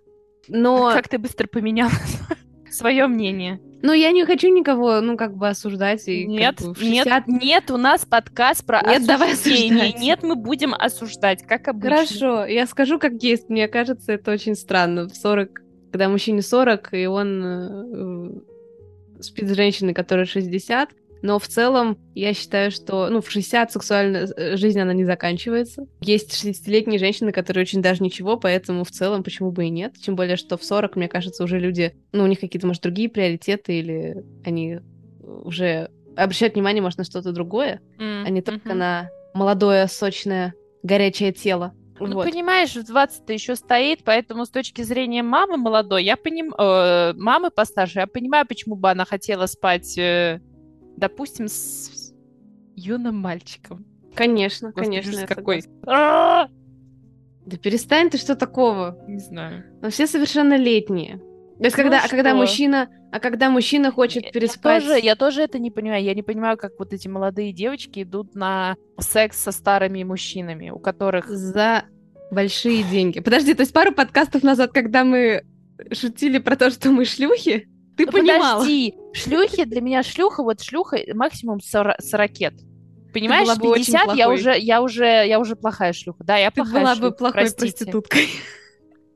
Но... 0.48 0.88
А 0.88 0.94
как 0.94 1.08
ты 1.08 1.18
быстро 1.18 1.48
поменяла 1.48 1.92
свое 2.70 3.08
мнение? 3.08 3.60
Ну, 3.86 3.94
я 3.94 4.12
не 4.12 4.26
хочу 4.26 4.48
никого, 4.48 5.00
ну, 5.00 5.16
как 5.16 5.38
бы 5.38 5.48
осуждать. 5.48 6.08
И, 6.08 6.26
нет, 6.26 6.56
как 6.58 6.70
бы, 6.70 6.76
60... 6.76 7.28
нет, 7.28 7.44
нет, 7.44 7.72
у 7.72 7.78
нас 7.78 8.04
подкаст 8.04 8.66
про 8.66 8.82
нет, 8.82 9.06
давай 9.06 9.34
осуждать. 9.34 10.00
Нет, 10.00 10.24
мы 10.24 10.36
будем 10.36 10.74
осуждать, 10.74 11.46
как 11.46 11.68
обычно. 11.68 11.98
Хорошо, 11.98 12.46
я 12.46 12.66
скажу, 12.66 12.98
как 12.98 13.22
есть. 13.22 13.48
Мне 13.48 13.68
кажется, 13.68 14.14
это 14.14 14.32
очень 14.32 14.56
странно. 14.56 15.08
В 15.08 15.16
40, 15.16 15.62
когда 15.92 16.10
мужчине 16.10 16.42
40, 16.42 16.94
и 16.96 17.06
он 17.06 18.42
э, 19.20 19.22
спит 19.22 19.50
с 19.50 19.56
женщиной, 19.56 19.94
которая 19.94 20.26
60, 20.26 20.90
но 21.26 21.40
в 21.40 21.48
целом 21.48 21.98
я 22.14 22.36
считаю, 22.36 22.70
что 22.70 23.10
ну, 23.10 23.20
в 23.20 23.32
60 23.32 23.72
сексуальная 23.72 24.28
э, 24.28 24.58
жизнь, 24.58 24.80
она 24.80 24.94
не 24.94 25.06
заканчивается. 25.06 25.88
Есть 26.00 26.32
60-летние 26.32 27.00
женщины, 27.00 27.32
которые 27.32 27.64
очень 27.64 27.82
даже 27.82 28.04
ничего, 28.04 28.38
поэтому 28.38 28.84
в 28.84 28.92
целом 28.92 29.24
почему 29.24 29.52
бы 29.52 29.66
и 29.66 29.72
нет. 29.72 29.96
Тем 29.96 30.16
более, 30.16 30.36
что 30.36 30.56
в 30.56 30.64
40, 30.64 30.96
мне 30.98 31.08
кажется, 31.08 31.44
уже 31.44 31.60
люди, 31.60 31.96
ну, 32.12 32.26
у 32.26 32.28
них 32.28 32.40
какие-то, 32.40 32.68
может, 32.68 32.84
другие 32.84 33.10
приоритеты, 33.10 33.80
или 33.80 34.24
они 34.46 34.82
уже 35.20 35.90
обращают 36.16 36.54
внимание, 36.54 36.84
может, 36.84 37.00
на 37.00 37.06
что-то 37.06 37.32
другое, 37.32 37.82
mm-hmm. 37.98 38.24
а 38.24 38.30
не 38.30 38.44
только 38.44 38.70
mm-hmm. 38.70 38.76
на 38.76 39.10
молодое, 39.34 39.88
сочное, 39.88 40.54
горячее 40.84 41.34
тело. 41.34 41.74
Ну, 42.00 42.14
вот. 42.14 42.30
понимаешь, 42.30 42.76
в 42.76 42.86
20 42.86 43.28
еще 43.30 43.56
стоит, 43.56 44.04
поэтому 44.04 44.46
с 44.46 44.50
точки 44.50 44.84
зрения 44.84 45.24
мамы 45.24 45.58
молодой, 45.58 46.04
я 46.04 46.18
понимаю, 46.18 46.54
э, 46.60 47.14
мамы 47.16 47.50
постарше, 47.50 48.00
я 48.00 48.08
понимаю, 48.08 48.46
почему 48.46 48.76
бы 48.76 48.92
она 48.92 49.06
хотела 49.06 49.48
спать 49.48 49.98
э, 49.98 50.40
допустим, 50.98 51.48
с 51.48 52.14
юным 52.76 53.18
мальчиком. 53.18 53.86
Конечно, 54.16 54.72
Господи, 54.72 55.02
конечно. 55.02 55.28
какой. 55.28 55.64
А! 55.86 56.48
Да 57.46 57.58
перестань 57.58 58.10
ты, 58.10 58.18
что 58.18 58.36
такого? 58.36 58.98
Не 59.08 59.20
знаю. 59.20 59.64
Но 59.82 59.90
все 59.90 60.08
совершеннолетние. 60.08 61.20
То 61.58 61.66
есть, 61.66 61.78
ну 61.78 61.84
когда, 61.84 62.04
а 62.04 62.08
когда 62.10 62.34
мужчина, 62.34 62.90
а 63.12 63.20
когда 63.20 63.50
мужчина 63.50 63.92
хочет 63.92 64.32
переспать... 64.32 64.84
Я 64.84 64.90
тоже, 64.90 65.06
я 65.06 65.16
тоже 65.16 65.42
это 65.42 65.60
не 65.60 65.72
понимаю. 65.72 66.04
Я 66.04 66.14
не 66.14 66.24
понимаю, 66.24 66.58
как 66.58 66.74
вот 66.80 66.92
эти 66.92 67.08
молодые 67.08 67.54
девочки 67.54 68.04
идут 68.04 68.36
на 68.36 68.76
секс 69.00 69.38
со 69.38 69.52
старыми 69.52 70.04
мужчинами, 70.04 70.70
у 70.70 70.80
которых... 70.80 71.30
За 71.30 71.86
большие 72.32 72.84
деньги. 72.84 73.20
Подожди, 73.20 73.54
то 73.54 73.62
есть 73.62 73.72
пару 73.72 73.94
подкастов 73.94 74.44
назад, 74.44 74.72
когда 74.74 75.04
мы 75.04 75.44
шутили 75.94 76.40
про 76.40 76.56
то, 76.56 76.70
что 76.72 76.92
мы 76.92 77.06
шлюхи, 77.06 77.70
ты 77.96 78.06
ну, 78.06 78.12
понимала. 78.12 78.60
Подожди, 78.60 78.96
шлюхи, 79.14 79.64
для 79.66 79.82
меня 79.82 80.04
шлюха, 80.04 80.44
вот 80.44 80.62
шлюха 80.62 80.98
максимум 81.14 81.62
40, 81.62 82.02
40 82.02 82.32
Понимаешь, 83.14 83.48
50 83.58 84.16
я 84.16 84.30
уже, 84.30 84.58
я 84.58 84.82
уже, 84.82 85.06
я 85.06 85.40
уже 85.40 85.56
плохая 85.56 85.94
шлюха. 85.94 86.24
Да, 86.26 86.36
я 86.36 86.52
Ты 86.52 86.56
плохая 86.56 86.82
была 86.82 86.96
шлюха, 86.96 87.10
бы 87.10 87.16
плохой 87.16 87.42
простите. 87.42 87.78
проституткой. 87.78 88.28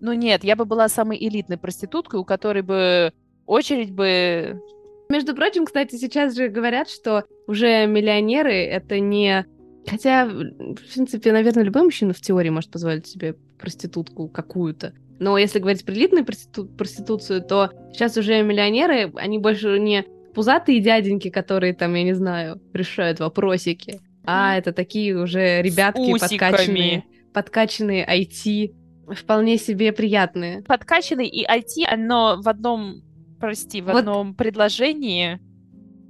Ну 0.02 0.14
нет, 0.14 0.46
я 0.46 0.56
бы 0.56 0.64
была 0.64 0.88
самой 0.88 1.18
элитной 1.18 1.58
проституткой, 1.58 2.22
у 2.22 2.24
которой 2.24 2.62
бы 2.62 3.12
очередь 3.46 3.92
бы... 3.92 4.62
Между 5.10 5.36
прочим, 5.36 5.66
кстати, 5.66 5.98
сейчас 5.98 6.38
же 6.38 6.48
говорят, 6.48 6.90
что 6.90 7.26
уже 7.48 7.86
миллионеры— 7.86 8.54
это 8.54 9.02
не... 9.02 9.46
Хотя, 9.86 10.26
в 10.26 10.94
принципе, 10.94 11.34
наверное, 11.34 11.64
любой 11.64 11.84
мужчина 11.84 12.14
в 12.14 12.22
теории 12.22 12.50
может 12.50 12.72
позволить 12.72 13.08
себе 13.08 13.36
проститутку 13.60 14.30
какую-то. 14.30 14.94
Но 15.20 15.38
если 15.38 15.60
говорить 15.60 15.86
про 15.86 15.94
элитную 15.94 16.26
проститу- 16.26 16.66
проституцию, 16.66 17.42
то 17.42 17.72
сейчас 17.94 18.18
уже 18.18 18.42
миллионеры, 18.42 19.12
они 19.16 19.38
больше 19.38 19.78
не 19.80 20.06
пузатые 20.34 20.80
дяденьки, 20.80 21.30
которые 21.30 21.74
там, 21.74 21.94
я 21.94 22.04
не 22.04 22.14
знаю, 22.14 22.62
решают 22.74 23.20
вопросики, 23.20 24.00
а 24.26 24.58
это 24.58 24.72
такие 24.72 25.18
уже 25.18 25.62
ребятки 25.62 26.18
подкачанные, 26.18 27.04
подкачанные 27.34 28.08
IT, 28.08 28.74
вполне 29.16 29.58
себе 29.58 29.92
приятные. 29.92 30.62
Подкачанный 30.64 31.28
и 31.28 31.46
IT, 31.46 31.84
оно 31.88 32.40
в 32.42 32.48
одном, 32.48 33.02
прости, 33.40 33.82
в 33.82 33.86
вот 33.86 33.98
одном 33.98 34.36
предложении. 34.36 35.40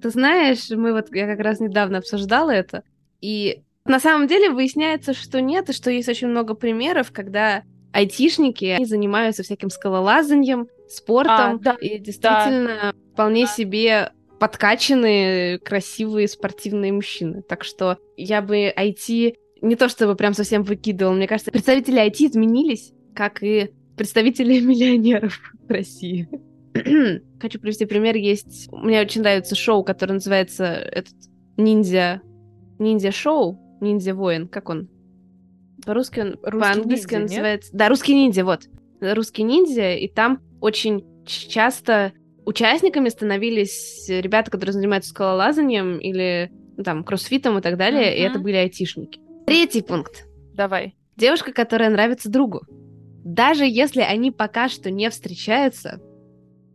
Ты 0.01 0.09
знаешь, 0.09 0.69
мы 0.69 0.93
вот, 0.93 1.13
я 1.13 1.27
как 1.27 1.39
раз 1.39 1.59
недавно 1.59 1.97
обсуждала 1.97 2.51
это, 2.51 2.83
и 3.21 3.63
на 3.85 3.99
самом 3.99 4.27
деле 4.27 4.49
выясняется, 4.49 5.13
что 5.13 5.41
нет, 5.41 5.69
и 5.69 5.73
что 5.73 5.89
есть 5.89 6.09
очень 6.09 6.27
много 6.27 6.53
примеров, 6.53 7.11
когда 7.11 7.63
айтишники, 7.93 8.65
они 8.65 8.85
занимаются 8.85 9.43
всяким 9.43 9.69
скалолазанием, 9.69 10.67
спортом, 10.87 11.55
а, 11.55 11.57
да, 11.59 11.77
и 11.79 11.99
действительно 11.99 12.79
да. 12.81 12.93
вполне 13.13 13.45
себе 13.45 14.11
подкачанные, 14.39 15.59
красивые 15.59 16.27
спортивные 16.27 16.93
мужчины. 16.93 17.41
Так 17.41 17.63
что 17.63 17.97
я 18.15 18.41
бы 18.41 18.73
IT 18.75 19.35
не 19.61 19.75
то 19.75 19.89
чтобы 19.89 20.15
прям 20.15 20.33
совсем 20.33 20.63
выкидывал. 20.63 21.13
Мне 21.13 21.27
кажется, 21.27 21.51
представители 21.51 22.01
IT 22.05 22.31
изменились, 22.31 22.93
как 23.13 23.43
и 23.43 23.71
представители 23.97 24.59
миллионеров 24.61 25.39
в 25.67 25.69
России. 25.69 26.29
Хочу 27.39 27.59
привести 27.59 27.85
пример. 27.85 28.15
Есть... 28.15 28.69
Мне 28.71 29.01
очень 29.01 29.21
нравится 29.21 29.55
шоу, 29.55 29.83
которое 29.83 30.13
называется 30.13 30.65
этот 30.65 31.13
ниндзя... 31.57 32.21
Ниндзя-шоу? 32.79 33.59
Ниндзя-воин. 33.81 34.47
Как 34.47 34.69
он? 34.69 34.87
По-русски 35.85 36.19
он, 36.19 36.37
по-английски 36.37 37.15
он 37.15 37.21
называется... 37.23 37.69
Да, 37.73 37.89
русский 37.89 38.13
ниндзя, 38.13 38.43
вот. 38.43 38.63
Русский 39.01 39.43
ниндзя, 39.43 39.95
и 39.95 40.07
там 40.07 40.41
очень 40.61 41.05
часто 41.25 42.13
участниками 42.45 43.09
становились 43.09 44.07
ребята, 44.09 44.51
которые 44.51 44.73
занимаются 44.73 45.11
скалолазанием 45.11 45.99
или 45.99 46.51
ну, 46.77 46.83
там 46.83 47.03
кроссфитом 47.03 47.57
и 47.57 47.61
так 47.61 47.77
далее, 47.77 48.11
mm-hmm. 48.11 48.17
и 48.17 48.21
это 48.21 48.39
были 48.39 48.55
айтишники. 48.55 49.19
Третий 49.45 49.81
пункт. 49.81 50.25
Давай. 50.53 50.95
Девушка, 51.15 51.51
которая 51.53 51.89
нравится 51.89 52.29
другу. 52.29 52.61
Даже 53.23 53.65
если 53.65 54.01
они 54.01 54.31
пока 54.31 54.69
что 54.69 54.89
не 54.89 55.09
встречаются, 55.09 56.01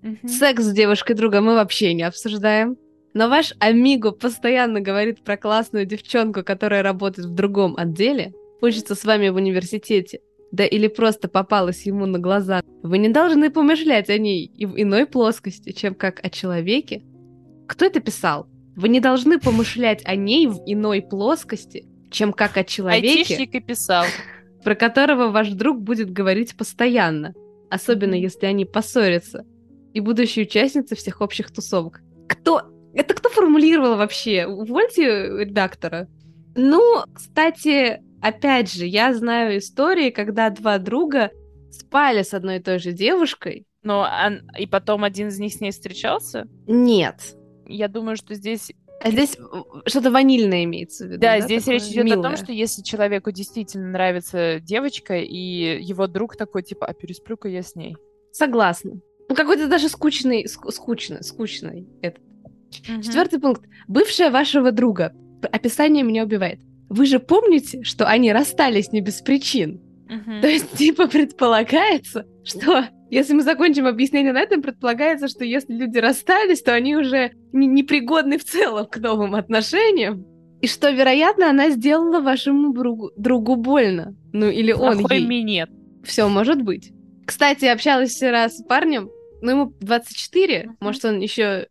mm-hmm. 0.03 0.29
секс 0.29 0.63
с 0.63 0.73
девушкой 0.73 1.15
друга 1.15 1.41
мы 1.41 1.55
вообще 1.55 1.95
не 1.95 2.03
обсуждаем. 2.03 2.77
Но 3.15 3.29
ваш 3.29 3.55
амиго 3.61 4.11
постоянно 4.11 4.81
говорит 4.81 5.23
про 5.25 5.37
классную 5.37 5.87
девчонку, 5.87 6.43
которая 6.43 6.83
работает 6.83 7.29
в 7.29 7.35
другом 7.35 7.77
отделе, 7.77 8.35
учится 8.61 8.95
с 8.95 9.05
вами 9.05 9.29
в 9.29 9.37
университете, 9.37 10.21
да 10.53 10.65
или 10.65 10.87
просто 10.87 11.29
попалась 11.29 11.85
ему 11.85 12.07
на 12.07 12.19
глаза, 12.19 12.63
вы 12.83 12.99
не 12.99 13.09
должны 13.09 13.51
помышлять 13.51 14.09
о 14.09 14.19
ней 14.19 14.45
и 14.47 14.67
в 14.67 14.81
иной 14.81 15.07
плоскости, 15.07 15.73
чем 15.73 15.95
как 15.95 16.25
о 16.25 16.31
человеке. 16.31 17.03
Кто 17.67 17.87
это 17.87 18.01
писал? 18.01 18.47
Вы 18.77 18.89
не 18.89 19.01
должны 19.01 19.39
помышлять 19.39 20.03
о 20.05 20.15
ней 20.15 20.47
в 20.47 20.61
иной 20.67 21.03
плоскости, 21.03 21.87
чем 22.11 22.33
как 22.33 22.57
о 22.57 22.65
человеке. 22.65 23.19
Айтишник 23.19 23.55
и 23.55 23.61
писал. 23.61 24.05
Про 24.63 24.75
которого 24.75 25.31
ваш 25.31 25.51
друг 25.51 25.81
будет 25.81 26.13
говорить 26.13 26.57
постоянно, 26.57 27.35
особенно 27.71 28.15
если 28.15 28.47
они 28.47 28.65
поссорятся, 28.65 29.45
и 29.93 30.01
будущие 30.01 30.45
участницы 30.45 30.95
всех 30.95 31.21
общих 31.21 31.51
тусовок. 31.51 32.01
Кто? 32.29 32.63
Это 32.95 33.15
кто 33.15 33.29
формулировал 33.29 33.97
вообще? 33.97 34.47
Увольте 34.47 35.45
редактора. 35.45 36.09
Ну, 36.55 37.03
кстати, 37.13 38.01
Опять 38.25 38.73
же, 38.73 38.87
я 38.87 39.13
знаю 39.13 39.59
истории, 39.59 40.09
когда 40.09 40.49
два 40.49 40.79
друга 40.79 41.31
спали 41.71 42.23
с 42.23 42.33
одной 42.33 42.57
и 42.57 42.63
той 42.63 42.79
же 42.79 42.93
девушкой. 42.93 43.67
Но 43.83 44.01
он... 44.01 44.51
и 44.59 44.67
потом 44.67 45.05
один 45.05 45.29
из 45.29 45.39
них 45.39 45.53
с 45.53 45.61
ней 45.61 45.73
встречался? 45.73 46.49
Нет. 46.67 47.37
Я 47.67 47.87
думаю, 47.87 48.17
что 48.17 48.35
здесь 48.35 48.73
а 49.03 49.11
здесь 49.11 49.37
что-то 49.85 50.11
ванильное 50.11 50.65
имеется 50.65 51.05
в 51.05 51.09
виду. 51.09 51.21
Да, 51.21 51.37
да 51.37 51.41
здесь 51.41 51.67
речь 51.67 51.83
идет 51.83 52.07
милое. 52.07 52.21
о 52.21 52.23
том, 52.23 52.37
что 52.43 52.51
если 52.51 52.81
человеку 52.81 53.31
действительно 53.31 53.89
нравится 53.89 54.59
девочка, 54.59 55.19
и 55.19 55.83
его 55.83 56.07
друг 56.07 56.37
такой, 56.39 56.63
типа, 56.63 56.87
а 56.87 56.95
пересплю-ка 56.95 57.49
я 57.49 57.63
с 57.63 57.75
ней. 57.75 57.95
Согласна. 58.33 59.03
Ну, 59.29 59.35
какой-то 59.35 59.67
даже 59.67 59.91
скучный, 59.91 60.47
ск- 60.47 60.71
скучный, 60.71 61.23
скучный 61.23 61.87
этот. 62.01 62.25
Угу. 62.89 63.03
Четвертый 63.03 63.39
пункт. 63.39 63.67
Бывшая 63.87 64.31
вашего 64.31 64.73
друга. 64.73 65.13
Описание 65.53 66.03
меня 66.03 66.25
убивает 66.25 66.61
вы 66.89 67.07
же 67.07 67.19
помните, 67.19 67.83
что 67.83 68.07
они 68.07 68.33
расстались 68.33 68.93
не 68.93 69.01
без 69.01 69.21
причин. 69.21 69.81
Uh-huh. 70.09 70.41
То 70.43 70.49
есть, 70.49 70.73
типа, 70.73 71.09
предполагается, 71.09 72.27
что 72.45 72.87
если 73.11 73.35
мы 73.35 73.43
закончим 73.43 73.87
объяснение 73.87 74.33
на 74.33 74.41
этом, 74.41 74.61
предполагается, 74.63 75.29
что 75.29 75.45
если 75.45 75.73
люди 75.73 75.99
расстались, 75.99 76.63
то 76.63 76.75
они 76.75 76.97
уже 76.97 77.33
не- 77.53 77.67
непригодны 77.67 78.39
в 78.39 78.45
целом 78.45 78.87
к 78.87 78.99
новым 78.99 79.35
отношениям. 79.35 80.27
И 80.61 80.67
что, 80.67 80.91
вероятно, 80.91 81.51
она 81.51 81.71
сделала 81.71 82.21
вашему 82.21 82.73
другу, 82.73 83.13
другу 83.17 83.57
больно. 83.57 84.17
Ну, 84.33 84.49
или 84.49 84.73
он 84.73 84.99
Плохой 84.99 85.19
ей. 85.19 85.27
минет. 85.27 85.71
Все 86.05 86.29
может 86.29 86.63
быть. 86.63 86.93
Кстати, 87.27 87.67
общалась 87.67 88.15
вчера 88.15 88.49
с 88.49 88.63
парнем, 88.65 89.11
ну, 89.43 89.51
ему 89.51 89.75
24, 89.81 90.65
Мгм. 90.65 90.77
может, 90.81 91.05
он 91.05 91.21
еще... 91.21 91.69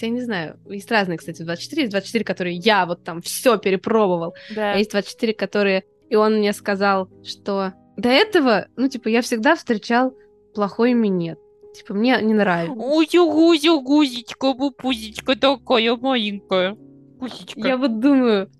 Хотя 0.00 0.06
я 0.06 0.12
не 0.14 0.22
знаю, 0.22 0.58
есть 0.66 0.90
разные, 0.90 1.18
кстати, 1.18 1.42
24, 1.42 1.82
есть 1.82 1.92
24, 1.92 2.24
которые 2.24 2.56
я 2.56 2.86
вот 2.86 3.04
там 3.04 3.20
все 3.20 3.58
перепробовал, 3.58 4.34
Да. 4.54 4.72
а 4.72 4.76
есть 4.78 4.92
24, 4.92 5.34
которые... 5.34 5.84
И 6.08 6.16
он 6.16 6.36
мне 6.38 6.54
сказал, 6.54 7.10
что 7.22 7.74
до 7.98 8.08
этого, 8.08 8.66
ну, 8.76 8.88
типа, 8.88 9.08
я 9.08 9.20
всегда 9.20 9.54
встречал 9.56 10.14
плохой 10.54 10.94
минет. 10.94 11.38
Типа, 11.74 11.92
мне 11.92 12.18
не 12.22 12.32
нравится. 12.32 12.72
Узю-гузю, 12.74 13.82
гузечка, 13.82 14.54
пузечка 14.54 15.36
такая 15.38 15.94
маленькая. 15.96 16.78
Гусечка. 17.18 17.60
Я 17.60 17.76
вот 17.76 18.00
думаю, 18.00 18.50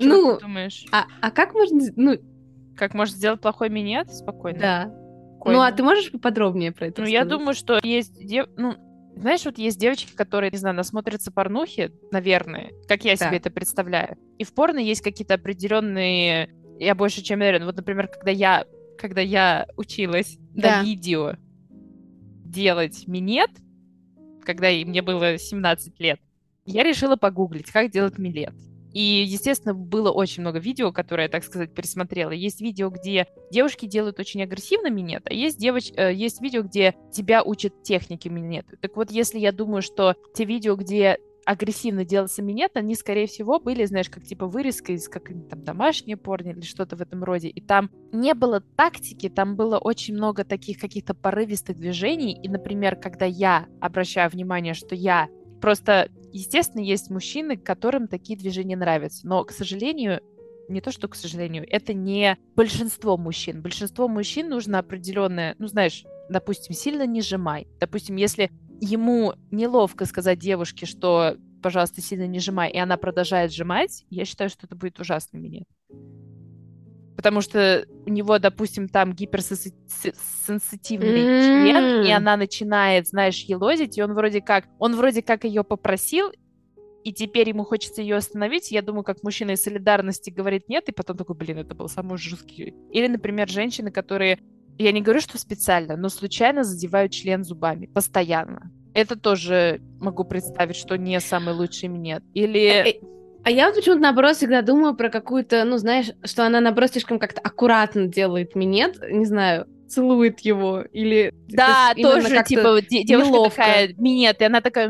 Что 0.00 0.08
ну, 0.08 0.34
ты 0.34 0.40
думаешь? 0.42 0.86
а, 0.90 1.04
а 1.20 1.30
как 1.30 1.54
можно... 1.54 1.80
Ну, 1.94 2.16
Как 2.76 2.94
может 2.94 3.14
сделать 3.14 3.40
плохой 3.40 3.68
минет? 3.68 4.12
Спокойно. 4.12 4.58
да. 4.58 4.82
Спокойно. 5.36 5.58
Ну, 5.60 5.64
а 5.64 5.70
ты 5.70 5.84
можешь 5.84 6.10
поподробнее 6.10 6.72
про 6.72 6.88
это 6.88 7.00
Ну, 7.02 7.06
я 7.06 7.20
рассказать? 7.20 7.38
думаю, 7.38 7.54
что 7.54 7.78
есть 7.84 8.18
дев... 8.26 8.46
ну, 8.56 8.74
знаешь, 9.16 9.44
вот 9.44 9.58
есть 9.58 9.78
девочки, 9.78 10.14
которые, 10.14 10.50
не 10.50 10.58
знаю, 10.58 10.74
насмотрятся 10.74 11.30
порнухи, 11.32 11.92
наверное, 12.10 12.72
как 12.88 13.04
я 13.04 13.16
себе 13.16 13.30
Так. 13.30 13.40
это 13.40 13.50
представляю. 13.50 14.16
И 14.38 14.44
в 14.44 14.52
порно 14.54 14.78
есть 14.78 15.02
какие-то 15.02 15.34
определенные, 15.34 16.50
я 16.78 16.94
больше 16.94 17.22
чем 17.22 17.40
уверен. 17.40 17.64
Вот, 17.64 17.76
например, 17.76 18.08
когда 18.08 18.30
я, 18.30 18.64
когда 18.98 19.20
я 19.20 19.66
училась 19.76 20.36
Да. 20.54 20.80
на 20.80 20.84
видео 20.84 21.34
делать 22.44 23.06
минет, 23.06 23.50
когда 24.44 24.68
мне 24.70 25.02
было 25.02 25.38
17 25.38 25.98
лет, 26.00 26.20
я 26.66 26.82
решила 26.82 27.16
погуглить, 27.16 27.70
как 27.70 27.90
делать 27.90 28.18
минет. 28.18 28.54
И, 28.94 29.24
естественно, 29.26 29.74
было 29.74 30.10
очень 30.10 30.42
много 30.42 30.60
видео, 30.60 30.92
которые 30.92 31.24
я, 31.24 31.28
так 31.28 31.44
сказать, 31.44 31.74
пересмотрела. 31.74 32.30
Есть 32.30 32.60
видео, 32.60 32.90
где 32.90 33.26
девушки 33.50 33.86
делают 33.86 34.20
очень 34.20 34.42
агрессивно 34.42 34.88
минет, 34.88 35.22
а 35.26 35.34
есть, 35.34 35.58
девоч... 35.58 35.90
э, 35.96 36.14
есть 36.14 36.40
видео, 36.40 36.62
где 36.62 36.94
тебя 37.12 37.42
учат 37.42 37.82
технике 37.82 38.30
минета. 38.30 38.76
Так 38.80 38.96
вот, 38.96 39.10
если 39.10 39.38
я 39.38 39.50
думаю, 39.50 39.82
что 39.82 40.14
те 40.34 40.44
видео, 40.44 40.76
где 40.76 41.18
агрессивно 41.44 42.04
делался 42.04 42.42
минет, 42.42 42.76
они, 42.76 42.94
скорее 42.94 43.26
всего, 43.26 43.60
были, 43.60 43.84
знаешь, 43.84 44.08
как 44.08 44.24
типа 44.24 44.46
вырезка 44.46 44.92
из 44.92 45.08
как 45.08 45.24
там 45.50 45.62
домашнее 45.62 46.16
порно 46.16 46.50
или 46.50 46.62
что-то 46.62 46.96
в 46.96 47.02
этом 47.02 47.22
роде. 47.24 47.48
И 47.48 47.60
там 47.60 47.90
не 48.12 48.34
было 48.34 48.60
тактики, 48.60 49.28
там 49.28 49.56
было 49.56 49.78
очень 49.78 50.14
много 50.14 50.44
таких 50.44 50.78
каких-то 50.78 51.14
порывистых 51.14 51.76
движений. 51.76 52.38
И, 52.42 52.48
например, 52.48 52.96
когда 52.96 53.26
я 53.26 53.66
обращаю 53.80 54.30
внимание, 54.30 54.74
что 54.74 54.94
я 54.94 55.28
просто, 55.64 56.10
естественно, 56.30 56.82
есть 56.82 57.08
мужчины, 57.08 57.56
которым 57.56 58.06
такие 58.06 58.38
движения 58.38 58.76
нравятся. 58.76 59.26
Но, 59.26 59.42
к 59.44 59.50
сожалению, 59.50 60.20
не 60.68 60.82
то, 60.82 60.92
что, 60.92 61.08
к 61.08 61.14
сожалению, 61.14 61.64
это 61.66 61.94
не 61.94 62.36
большинство 62.54 63.16
мужчин. 63.16 63.62
Большинство 63.62 64.06
мужчин 64.06 64.50
нужно 64.50 64.78
определенное, 64.78 65.56
ну, 65.58 65.66
знаешь, 65.66 66.04
допустим, 66.28 66.74
сильно 66.74 67.06
не 67.06 67.22
сжимай. 67.22 67.66
Допустим, 67.80 68.16
если 68.16 68.50
ему 68.78 69.32
неловко 69.50 70.04
сказать 70.04 70.38
девушке, 70.38 70.84
что, 70.84 71.38
пожалуйста, 71.62 72.02
сильно 72.02 72.26
не 72.26 72.40
сжимай, 72.40 72.70
и 72.70 72.76
она 72.76 72.98
продолжает 72.98 73.50
сжимать, 73.50 74.04
я 74.10 74.26
считаю, 74.26 74.50
что 74.50 74.66
это 74.66 74.76
будет 74.76 75.00
ужасный 75.00 75.40
минет. 75.40 75.66
Потому 77.16 77.40
что 77.40 77.86
у 78.06 78.10
него, 78.10 78.38
допустим, 78.38 78.88
там 78.88 79.12
гиперсенситивный 79.12 81.42
член, 81.42 82.04
и 82.04 82.10
она 82.10 82.36
начинает, 82.36 83.08
знаешь, 83.08 83.40
елозить, 83.42 83.98
и 83.98 84.02
он 84.02 84.14
вроде 84.14 84.40
как, 84.40 84.64
он 84.78 84.96
вроде 84.96 85.22
как 85.22 85.44
ее 85.44 85.62
попросил, 85.62 86.32
и 87.04 87.12
теперь 87.12 87.50
ему 87.50 87.64
хочется 87.64 88.02
ее 88.02 88.16
остановить. 88.16 88.72
Я 88.72 88.82
думаю, 88.82 89.04
как 89.04 89.22
мужчина 89.22 89.52
из 89.52 89.62
солидарности 89.62 90.30
говорит 90.30 90.68
нет, 90.68 90.88
и 90.88 90.92
потом 90.92 91.16
такой, 91.16 91.36
блин, 91.36 91.58
это 91.58 91.74
был 91.74 91.88
самый 91.88 92.18
жесткий. 92.18 92.74
Или, 92.90 93.06
например, 93.06 93.48
женщины, 93.48 93.92
которые, 93.92 94.40
я 94.78 94.90
не 94.90 95.02
говорю, 95.02 95.20
что 95.20 95.38
специально, 95.38 95.96
но 95.96 96.08
случайно 96.08 96.64
задевают 96.64 97.12
член 97.12 97.44
зубами, 97.44 97.86
постоянно. 97.86 98.72
Это 98.94 99.16
тоже 99.16 99.80
могу 100.00 100.24
представить, 100.24 100.76
что 100.76 100.96
не 100.96 101.20
самый 101.20 101.54
лучший 101.54 101.88
минет. 101.88 102.24
Или... 102.32 103.00
А 103.44 103.50
я 103.50 103.66
вот 103.66 103.76
почему-то 103.76 104.00
наоборот 104.00 104.36
всегда 104.36 104.62
думаю 104.62 104.94
про 104.94 105.10
какую-то, 105.10 105.64
ну, 105.64 105.76
знаешь, 105.76 106.06
что 106.24 106.46
она 106.46 106.60
наоборот 106.60 106.90
слишком 106.90 107.18
как-то 107.18 107.42
аккуратно 107.42 108.06
делает 108.06 108.54
минет, 108.54 108.98
не 109.10 109.26
знаю, 109.26 109.66
целует 109.86 110.40
его 110.40 110.80
или... 110.80 111.30
Да, 111.48 111.92
именно 111.94 112.22
тоже, 112.22 112.42
типа, 112.44 112.80
де- 112.80 113.04
девушка 113.04 113.32
неловко. 113.32 113.56
такая, 113.56 113.94
минет, 113.98 114.40
и 114.40 114.44
она 114.44 114.62
такая, 114.62 114.88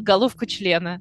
головку 0.00 0.44
члена. 0.44 1.00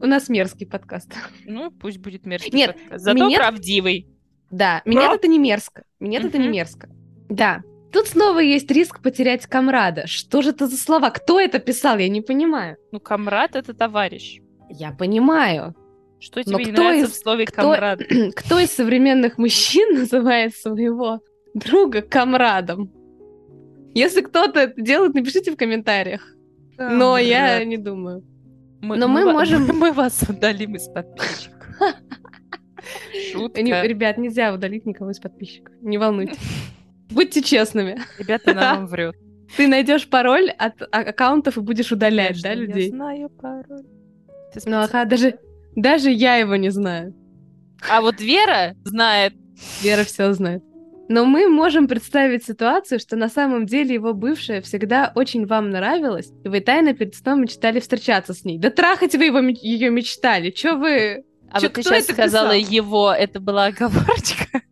У 0.00 0.06
нас 0.06 0.28
мерзкий 0.28 0.66
подкаст. 0.66 1.12
Ну, 1.44 1.70
пусть 1.72 1.98
будет 1.98 2.24
мерзкий 2.24 2.52
Нет, 2.56 2.76
подкаст. 2.76 3.04
Зато 3.04 3.16
минет- 3.16 3.38
правдивый. 3.38 4.06
Да, 4.50 4.80
минет 4.84 5.12
это 5.12 5.26
не 5.26 5.38
мерзко. 5.40 5.82
Минет 5.98 6.24
это 6.24 6.38
не 6.38 6.48
мерзко. 6.48 6.88
Да. 7.28 7.62
Тут 7.92 8.08
снова 8.08 8.38
есть 8.40 8.70
риск 8.70 9.02
потерять 9.02 9.46
комрада. 9.46 10.06
Что 10.06 10.42
же 10.42 10.50
это 10.50 10.66
за 10.66 10.76
слова? 10.76 11.10
Кто 11.10 11.40
это 11.40 11.58
писал? 11.58 11.98
Я 11.98 12.08
не 12.08 12.20
понимаю. 12.20 12.76
Ну, 12.92 13.00
комрад— 13.00 13.52
это 13.56 13.72
товарищ. 13.72 14.40
Я 14.78 14.92
понимаю. 14.92 15.74
Что 16.20 16.38
Но 16.46 16.58
тебе 16.58 16.64
не 16.66 16.72
кто 16.72 16.82
нравится 16.82 17.06
из- 17.10 17.12
в 17.12 17.22
слове 17.22 17.44
кто- 17.46 17.62
комрад? 17.62 18.00
Кто 18.36 18.58
из 18.58 18.70
современных 18.70 19.36
мужчин 19.38 19.94
называет 19.98 20.54
своего 20.56 21.20
друга 21.54 22.02
комрадом? 22.02 22.90
Если 23.94 24.22
кто-то 24.22 24.60
это 24.60 24.80
делает, 24.80 25.14
напишите 25.14 25.52
в 25.52 25.56
комментариях. 25.56 26.22
Но 26.78 27.18
я 27.18 27.64
не 27.64 27.76
думаю. 27.76 28.22
Мы, 28.80 28.96
но 28.96 29.06
мы 29.08 29.24
ва- 29.24 29.32
можем- 29.32 29.66
Мы 29.78 29.92
вас 29.92 30.22
удалим 30.28 30.74
из 30.76 30.88
подписчиков. 30.88 31.64
Шутка. 33.32 33.62
Не- 33.62 33.82
ребят, 33.86 34.18
нельзя 34.18 34.52
удалить 34.52 34.84
никого 34.86 35.10
из 35.10 35.18
подписчиков. 35.20 35.74
Не 35.80 35.98
волнуйтесь. 35.98 36.38
Будьте 37.10 37.42
честными. 37.42 38.00
Ребята, 38.18 38.50
она 38.52 38.74
вам 38.76 38.86
врет. 38.86 39.14
Ты 39.56 39.68
найдешь 39.68 40.08
пароль 40.08 40.50
от 40.50 40.82
а- 40.82 40.86
аккаунтов 41.00 41.56
и 41.56 41.60
будешь 41.60 41.92
удалять, 41.92 42.42
Конечно, 42.42 42.48
да, 42.50 42.54
людей? 42.54 42.84
Я 42.90 42.96
знаю 42.96 43.28
пароль. 43.30 43.84
Ну, 44.66 44.76
ага, 44.78 44.86
специально. 44.86 45.10
даже, 45.10 45.38
даже 45.76 46.10
я 46.10 46.36
его 46.36 46.56
не 46.56 46.70
знаю. 46.70 47.14
А 47.88 48.00
вот 48.00 48.20
Вера 48.20 48.74
знает. 48.84 49.34
Вера 49.82 50.04
все 50.04 50.32
знает. 50.32 50.62
Но 51.08 51.26
мы 51.26 51.48
можем 51.48 51.86
представить 51.86 52.44
ситуацию, 52.44 52.98
что 52.98 53.16
на 53.16 53.28
самом 53.28 53.66
деле 53.66 53.94
его 53.94 54.14
бывшая 54.14 54.62
всегда 54.62 55.12
очень 55.14 55.46
вам 55.46 55.68
нравилась, 55.68 56.32
и 56.44 56.48
вы 56.48 56.60
тайно 56.60 56.94
перед 56.94 57.14
сном 57.14 57.42
мечтали 57.42 57.78
встречаться 57.78 58.32
с 58.32 58.44
ней. 58.44 58.58
Да 58.58 58.70
трахать 58.70 59.14
вы 59.14 59.26
его, 59.26 59.38
ее 59.40 59.90
мечтали. 59.90 60.50
Чё 60.50 60.78
вы... 60.78 61.24
А 61.50 61.60
Чё, 61.60 61.66
вот 61.66 61.74
ты 61.74 61.82
кто 61.82 61.90
сейчас 61.90 62.04
это 62.04 62.12
сказала 62.14 62.54
писал? 62.54 62.72
его, 62.72 63.12
это 63.12 63.40
была 63.40 63.66
оговорочка. 63.66 64.62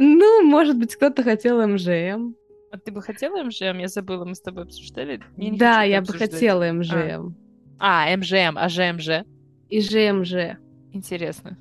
Ну, 0.00 0.42
может 0.44 0.78
быть, 0.78 0.94
кто-то 0.94 1.24
хотел 1.24 1.66
МЖМ. 1.66 2.34
А 2.70 2.78
ты 2.78 2.92
бы 2.92 3.02
хотела 3.02 3.42
МЖМ? 3.42 3.78
Я 3.78 3.88
забыла, 3.88 4.24
мы 4.24 4.36
с 4.36 4.40
тобой 4.40 4.62
обсуждали. 4.62 5.20
Я 5.36 5.52
да, 5.56 5.82
я 5.82 6.00
бы 6.00 6.02
обсуждать. 6.02 6.32
хотела 6.34 6.72
МЖМ. 6.72 6.94
А, 6.94 7.32
МЖМ, 8.16 8.56
а 8.56 8.68
ЖМЖ? 8.68 9.24
И 9.68 9.80
ЖМЖ. 9.80 10.56
Интересно. 10.92 11.58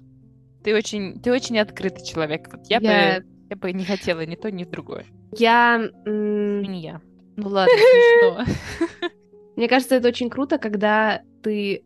Ты 0.63 0.75
очень, 0.75 1.21
ты 1.21 1.31
очень 1.31 1.59
открытый 1.59 2.05
человек. 2.05 2.49
Вот 2.51 2.65
я, 2.67 2.79
Я- 2.81 3.19
бы, 3.21 3.25
я 3.49 3.55
бы 3.55 3.71
не 3.73 3.85
хотела 3.85 4.25
ни 4.25 4.35
то, 4.35 4.51
ни 4.51 4.63
другое. 4.63 5.05
Я... 5.31 5.89
Не 6.05 6.81
я. 6.81 7.01
Ну 7.35 7.49
ладно, 7.49 7.73
смешно. 7.73 8.45
Мне 9.55 9.67
кажется, 9.67 9.95
это 9.95 10.07
очень 10.07 10.29
круто, 10.29 10.57
когда 10.57 11.21
ты 11.43 11.83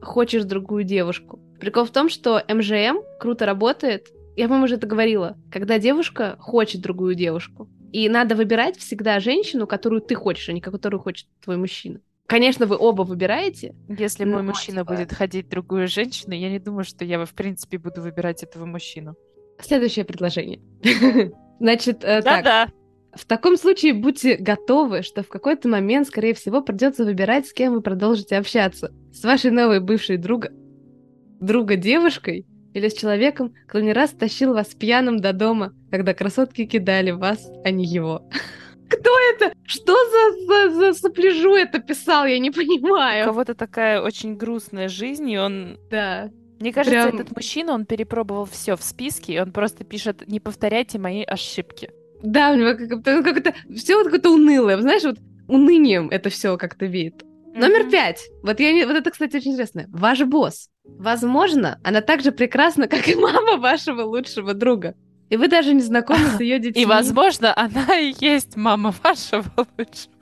хочешь 0.00 0.44
другую 0.44 0.84
девушку. 0.84 1.40
Прикол 1.60 1.84
в 1.84 1.90
том, 1.90 2.08
что 2.08 2.42
МЖМ 2.48 2.98
круто 3.20 3.46
работает. 3.46 4.08
Я, 4.36 4.44
по-моему, 4.46 4.64
уже 4.64 4.76
это 4.76 4.86
говорила. 4.86 5.36
Когда 5.50 5.78
девушка 5.78 6.36
хочет 6.38 6.80
другую 6.80 7.14
девушку. 7.14 7.68
И 7.92 8.08
надо 8.08 8.34
выбирать 8.34 8.78
всегда 8.78 9.20
женщину, 9.20 9.66
которую 9.66 10.00
ты 10.00 10.14
хочешь, 10.14 10.48
а 10.48 10.52
не 10.52 10.60
которую 10.60 11.00
хочет 11.00 11.26
твой 11.42 11.56
мужчина. 11.58 12.00
Конечно, 12.26 12.66
вы 12.66 12.76
оба 12.78 13.02
выбираете. 13.02 13.74
Если 13.88 14.24
мой 14.24 14.42
мужчина 14.42 14.82
типа- 14.82 14.94
будет 14.94 15.12
ходить 15.12 15.48
другую 15.48 15.88
женщину, 15.88 16.34
я 16.34 16.50
не 16.50 16.58
думаю, 16.58 16.84
что 16.84 17.04
я, 17.04 17.24
в 17.24 17.34
принципе, 17.34 17.78
буду 17.78 18.00
выбирать 18.00 18.42
этого 18.42 18.64
мужчину. 18.64 19.14
Следующее 19.60 20.04
предложение. 20.04 20.60
Значит, 21.60 22.02
э, 22.04 22.22
Да-да. 22.22 22.68
в 23.14 23.24
таком 23.26 23.56
случае 23.56 23.94
будьте 23.94 24.36
готовы, 24.36 25.02
что 25.02 25.22
в 25.22 25.28
какой-то 25.28 25.68
момент, 25.68 26.08
скорее 26.08 26.34
всего, 26.34 26.62
придется 26.62 27.04
выбирать, 27.04 27.46
с 27.46 27.52
кем 27.52 27.74
вы 27.74 27.82
продолжите 27.82 28.36
общаться. 28.36 28.92
С 29.12 29.22
вашей 29.22 29.50
новой 29.50 29.80
бывшей 29.80 30.16
друга, 30.16 30.50
друга 31.40 31.76
девушкой 31.76 32.46
или 32.72 32.88
с 32.88 32.94
человеком, 32.94 33.52
кто 33.68 33.80
не 33.80 33.92
раз 33.92 34.10
тащил 34.10 34.54
вас 34.54 34.68
пьяным 34.68 35.20
до 35.20 35.32
дома, 35.34 35.74
когда 35.90 36.14
красотки 36.14 36.64
кидали 36.64 37.10
вас, 37.10 37.46
а 37.64 37.70
не 37.70 37.84
его. 37.84 38.28
Кто 38.92 39.10
это? 39.34 39.54
Что 39.64 39.94
за, 39.94 40.46
за, 40.46 40.70
за 40.74 40.94
сопляжу 40.94 41.54
это 41.54 41.78
писал? 41.78 42.26
Я 42.26 42.38
не 42.38 42.50
У 42.50 42.52
понимаю. 42.52 43.24
кого-то 43.24 43.54
такая 43.54 44.00
очень 44.02 44.36
грустная 44.36 44.88
жизнь, 44.88 45.30
и 45.30 45.38
он... 45.38 45.78
Да. 45.90 46.30
Мне 46.60 46.72
кажется, 46.72 47.08
Прям- 47.08 47.20
этот 47.20 47.34
мужчина, 47.34 47.72
он 47.72 47.86
перепробовал 47.86 48.44
все 48.44 48.76
в 48.76 48.82
списке, 48.82 49.34
и 49.34 49.40
он 49.40 49.50
просто 49.52 49.84
пишет, 49.84 50.28
не 50.28 50.38
повторяйте 50.38 50.98
мои 50.98 51.24
ошибки. 51.24 51.90
Да, 52.22 52.52
у 52.52 52.54
него 52.56 52.76
как-то, 52.76 53.22
как-то 53.22 53.54
все 53.74 53.96
вот 53.96 54.04
какое-то 54.04 54.30
унылое, 54.30 54.78
знаешь, 54.80 55.02
вот 55.02 55.16
унынием 55.48 56.08
это 56.08 56.30
все 56.30 56.56
как-то 56.56 56.86
веет. 56.86 57.24
Номер 57.54 57.90
пять. 57.90 58.28
Вот, 58.42 58.60
я 58.60 58.72
не... 58.72 58.84
вот 58.86 58.96
это, 58.96 59.10
кстати, 59.10 59.36
очень 59.36 59.52
интересно. 59.52 59.86
Ваш 59.88 60.20
босс. 60.22 60.68
Возможно, 60.84 61.78
она 61.82 62.00
так 62.00 62.22
же 62.22 62.32
прекрасна, 62.32 62.88
как 62.88 63.08
и 63.08 63.14
мама 63.14 63.56
вашего 63.56 64.02
лучшего 64.02 64.54
друга. 64.54 64.94
И 65.32 65.36
вы 65.38 65.48
даже 65.48 65.72
не 65.72 65.80
знакомы 65.80 66.26
с 66.36 66.40
ее 66.40 66.58
детьми. 66.58 66.82
И, 66.82 66.84
возможно, 66.84 67.56
она 67.56 67.98
и 67.98 68.14
есть 68.20 68.54
мама 68.54 68.94
вашего 69.02 69.50
лучшего 69.56 70.12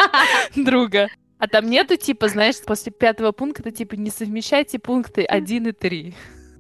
друга. 0.55 1.09
А 1.39 1.49
там 1.49 1.69
нету, 1.69 1.97
типа, 1.97 2.29
знаешь, 2.29 2.63
после 2.65 2.93
пятого 2.93 3.33
пункта, 3.33 3.73
типа, 3.73 3.97
не 3.97 4.11
совмещайте 4.11 4.79
пункты 4.79 5.25
один 5.25 5.67
и 5.67 5.73
три. 5.73 6.15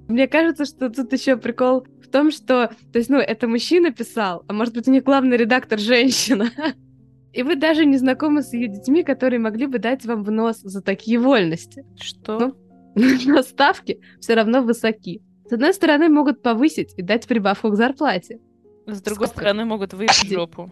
Мне 0.09 0.27
кажется, 0.27 0.65
что 0.65 0.91
тут 0.91 1.13
еще 1.13 1.37
прикол 1.37 1.87
в 2.03 2.09
том, 2.09 2.33
что, 2.33 2.73
то 2.93 2.99
есть, 2.99 3.09
ну, 3.09 3.19
это 3.19 3.47
мужчина 3.47 3.93
писал, 3.93 4.43
а 4.49 4.53
может 4.53 4.75
быть, 4.75 4.89
у 4.89 4.91
них 4.91 5.05
главный 5.05 5.37
редактор 5.37 5.79
женщина. 5.79 6.51
И 7.33 7.45
вы 7.45 7.55
даже 7.55 7.85
не 7.85 7.99
знакомы 7.99 8.43
с 8.43 8.53
ее 8.53 8.67
детьми, 8.67 9.05
которые 9.05 9.39
могли 9.39 9.67
бы 9.67 9.79
дать 9.79 10.05
вам 10.05 10.25
в 10.25 10.31
нос 10.33 10.59
за 10.63 10.83
такие 10.83 11.21
вольности. 11.21 11.85
Что? 12.01 12.57
Ну, 12.97 13.17
но 13.27 13.43
ставки 13.43 14.01
все 14.19 14.35
равно 14.35 14.63
высоки. 14.63 15.23
С 15.51 15.53
одной 15.53 15.75
стороны, 15.75 16.09
могут 16.09 16.43
повысить 16.43 16.95
и 16.97 17.03
дать 17.03 17.27
прибавку 17.27 17.71
к 17.71 17.75
зарплате. 17.75 18.39
С 18.87 19.03
другой 19.03 19.27
Сколько? 19.27 19.41
стороны, 19.41 19.65
могут 19.65 19.93
выйти 19.93 20.25
в 20.25 20.31
жопу. 20.31 20.71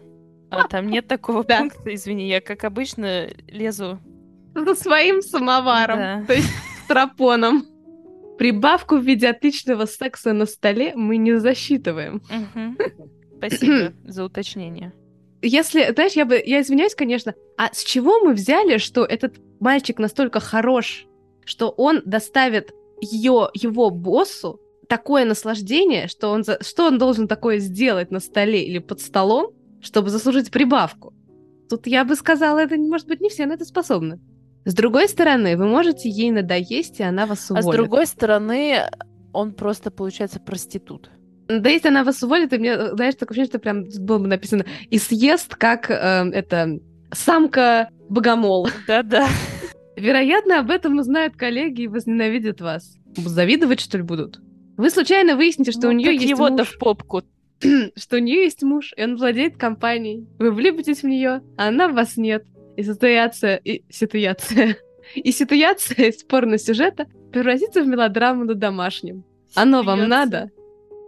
А 0.49 0.69
там 0.69 0.87
нет 0.87 1.05
такого 1.05 1.43
да. 1.47 1.59
пункта, 1.59 1.93
извини, 1.93 2.29
я 2.29 2.39
как 2.39 2.63
обычно 2.63 3.27
лезу. 3.49 3.99
За 4.55 4.75
своим 4.75 5.21
самоваром, 5.21 5.97
да. 5.97 6.23
то 6.25 6.33
есть 6.33 6.47
тропоном. 6.87 7.65
Прибавку 8.37 8.95
в 8.95 9.03
виде 9.03 9.27
отличного 9.27 9.83
секса 9.83 10.31
на 10.31 10.45
столе 10.45 10.93
мы 10.95 11.17
не 11.17 11.37
засчитываем. 11.39 12.21
Угу. 12.29 13.09
Спасибо 13.37 13.91
за 14.05 14.23
уточнение 14.23 14.93
если, 15.41 15.93
знаешь, 15.93 16.13
я 16.13 16.25
бы, 16.25 16.41
я 16.45 16.59
извиняюсь, 16.59 16.95
конечно, 16.95 17.33
а 17.57 17.73
с 17.73 17.81
чего 17.81 18.19
мы 18.19 18.33
взяли, 18.33 18.77
что 18.77 19.05
этот 19.05 19.37
мальчик 19.61 19.97
настолько 19.97 20.41
хорош, 20.41 21.05
что 21.45 21.69
он 21.69 22.01
доставит 22.03 22.73
ее, 22.99 23.47
его 23.53 23.89
боссу 23.89 24.59
такое 24.89 25.23
наслаждение, 25.23 26.07
что 26.07 26.29
он, 26.29 26.43
за, 26.43 26.57
что 26.61 26.87
он 26.87 26.97
должен 26.97 27.27
такое 27.27 27.59
сделать 27.59 28.11
на 28.11 28.19
столе 28.19 28.65
или 28.65 28.79
под 28.79 28.99
столом, 28.99 29.53
чтобы 29.81 30.09
заслужить 30.09 30.51
прибавку? 30.51 31.13
Тут 31.69 31.87
я 31.87 32.03
бы 32.03 32.15
сказала, 32.15 32.57
это, 32.57 32.75
может 32.75 33.07
быть, 33.07 33.21
не 33.21 33.29
все 33.29 33.45
на 33.45 33.53
это 33.53 33.63
способны. 33.63 34.19
С 34.65 34.73
другой 34.73 35.07
стороны, 35.07 35.55
вы 35.55 35.67
можете 35.67 36.09
ей 36.09 36.31
надоесть, 36.31 36.99
и 36.99 37.03
она 37.03 37.27
вас 37.27 37.49
уволит. 37.49 37.65
А 37.65 37.71
с 37.71 37.75
другой 37.75 38.07
стороны, 38.07 38.81
он 39.31 39.53
просто, 39.53 39.91
получается, 39.91 40.39
проститут. 40.39 41.11
Да 41.47 41.69
если 41.69 41.87
она 41.89 42.03
вас 42.03 42.21
уволит, 42.23 42.51
и 42.53 42.57
мне, 42.57 42.93
знаешь, 42.95 43.15
такое 43.15 43.35
ощущение, 43.35 43.49
что 43.49 43.59
прям 43.59 43.83
было 44.05 44.17
бы 44.17 44.27
написано 44.27 44.65
«и 44.89 44.97
съест, 44.97 45.55
как 45.55 45.89
э, 45.89 45.93
это 46.33 46.79
самка 47.11 47.89
богомол». 48.09 48.67
Да-да. 48.87 49.27
Вероятно, 49.95 50.59
об 50.59 50.71
этом 50.71 50.97
узнают 50.97 51.35
коллеги 51.35 51.83
и 51.83 51.87
возненавидят 51.87 52.59
вас. 52.59 52.95
Завидовать, 53.15 53.79
что 53.79 53.97
ли, 53.97 54.03
будут? 54.03 54.39
Вы 54.79 54.89
случайно 54.91 55.35
выясните, 55.35 55.73
что 55.73 55.87
ну, 55.87 55.89
у 55.89 55.91
нее 55.91 56.13
есть 56.13 56.29
его-то 56.29 56.59
муж. 56.59 56.69
в 56.69 56.79
попку. 56.79 57.21
что 57.97 58.15
у 58.15 58.19
нее 58.19 58.43
есть 58.43 58.63
муж, 58.63 58.93
и 58.95 59.03
он 59.03 59.17
владеет 59.17 59.57
компанией. 59.57 60.25
Вы 60.39 60.51
влюбитесь 60.51 61.03
в 61.03 61.05
нее, 61.05 61.41
а 61.57 61.67
она 61.67 61.89
в 61.89 61.95
вас 61.95 62.15
нет. 62.15 62.45
И 62.77 62.83
ситуация... 62.83 63.57
И 63.57 63.83
ситуация... 63.89 64.77
И 65.15 65.31
ситуация 65.33 66.09
из 66.09 66.23
порно-сюжета 66.23 67.07
превратится 67.33 67.81
в 67.81 67.87
мелодраму 67.87 68.45
на 68.45 68.53
домашнем. 68.53 69.25
Оно 69.53 69.83
вам 69.83 70.07
надо? 70.07 70.49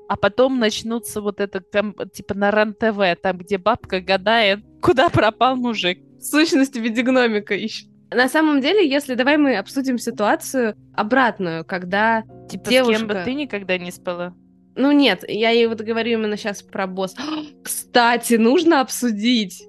а 0.10 0.18
потом 0.18 0.60
начнутся 0.60 1.22
вот 1.22 1.40
это, 1.40 1.62
там, 1.62 1.96
типа 2.12 2.34
на 2.34 2.52
РЕН-ТВ, 2.52 3.22
там, 3.22 3.38
где 3.38 3.58
бабка 3.58 4.02
гадает, 4.02 4.60
куда 4.82 5.08
пропал 5.08 5.56
мужик. 5.56 6.00
В 6.20 6.24
сущности, 6.24 6.80
в 6.80 6.82
виде 6.82 7.04
гномика 7.04 7.56
ищет. 7.56 7.88
На 8.14 8.28
самом 8.28 8.60
деле, 8.60 8.88
если 8.88 9.16
давай 9.16 9.38
мы 9.38 9.56
обсудим 9.56 9.98
ситуацию 9.98 10.76
обратную, 10.94 11.64
когда 11.64 12.24
типа 12.50 12.70
девушка... 12.70 12.96
с 12.96 12.98
кем 13.00 13.08
бы 13.08 13.22
ты 13.24 13.34
никогда 13.34 13.78
не 13.78 13.92
спала? 13.92 14.36
Ну 14.76 14.92
нет, 14.92 15.24
я 15.28 15.50
ей 15.50 15.68
вот 15.68 15.82
говорю 15.82 16.20
именно 16.20 16.38
сейчас 16.38 16.62
про 16.62 16.88
босс. 16.88 17.16
Кстати, 17.64 18.34
нужно 18.36 18.82
обсудить. 18.82 19.64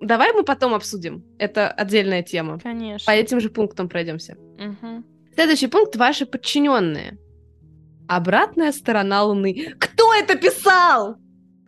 Давай 0.00 0.32
мы 0.32 0.42
потом 0.42 0.74
обсудим. 0.74 1.24
Это 1.38 1.70
отдельная 1.70 2.22
тема. 2.22 2.58
Конечно. 2.58 3.06
По 3.06 3.14
этим 3.14 3.40
же 3.40 3.48
пунктам 3.48 3.88
пройдемся. 3.88 4.36
Угу. 4.36 5.04
Следующий 5.34 5.68
пункт 5.68 5.94
ваши 5.96 6.26
подчиненные. 6.26 7.18
Обратная 8.08 8.72
сторона 8.72 9.22
Луны. 9.22 9.74
Кто 9.78 10.12
это 10.14 10.36
писал? 10.36 11.16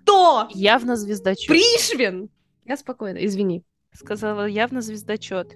Кто? 0.03 0.49
Явно 0.51 0.97
звездочет. 0.97 1.49
Пришвин! 1.49 2.29
Я 2.65 2.77
спокойно, 2.77 3.25
извини. 3.25 3.63
Сказала 3.93 4.47
явно 4.47 4.81
звездочет. 4.81 5.55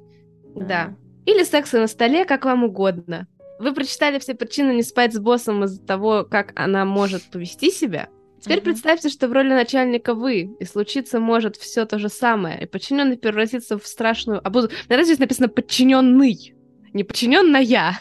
Да. 0.55 0.97
Или 1.27 1.45
секса 1.45 1.79
на 1.79 1.87
столе, 1.87 2.25
как 2.25 2.45
вам 2.45 2.65
угодно. 2.65 3.27
Вы 3.59 3.75
прочитали 3.75 4.19
все 4.19 4.35
причины 4.35 4.73
не 4.73 4.83
спать 4.83 5.15
с 5.15 5.19
боссом 5.19 5.65
из-за 5.65 5.85
того, 5.85 6.25
как 6.25 6.53
она 6.55 6.85
может 6.85 7.25
повести 7.31 7.71
себя. 7.71 8.09
Теперь 8.41 8.59
uh-huh. 8.59 8.65
представьте, 8.65 9.09
что 9.09 9.27
в 9.27 9.33
роли 9.33 9.49
начальника 9.49 10.15
вы, 10.15 10.51
и 10.61 10.65
случиться 10.65 11.19
может 11.19 11.57
все 11.57 11.85
то 11.87 11.99
же 11.99 12.09
самое, 12.09 12.63
и 12.63 12.67
подчиненный 12.67 13.19
превратится 13.19 13.79
в 13.79 13.87
страшную 13.87 14.47
обузу. 14.47 14.71
Наверное, 14.89 15.07
здесь 15.07 15.19
написано 15.19 15.49
подчиненный. 15.49 16.55
Не 16.93 17.03
подчиненная, 17.03 17.99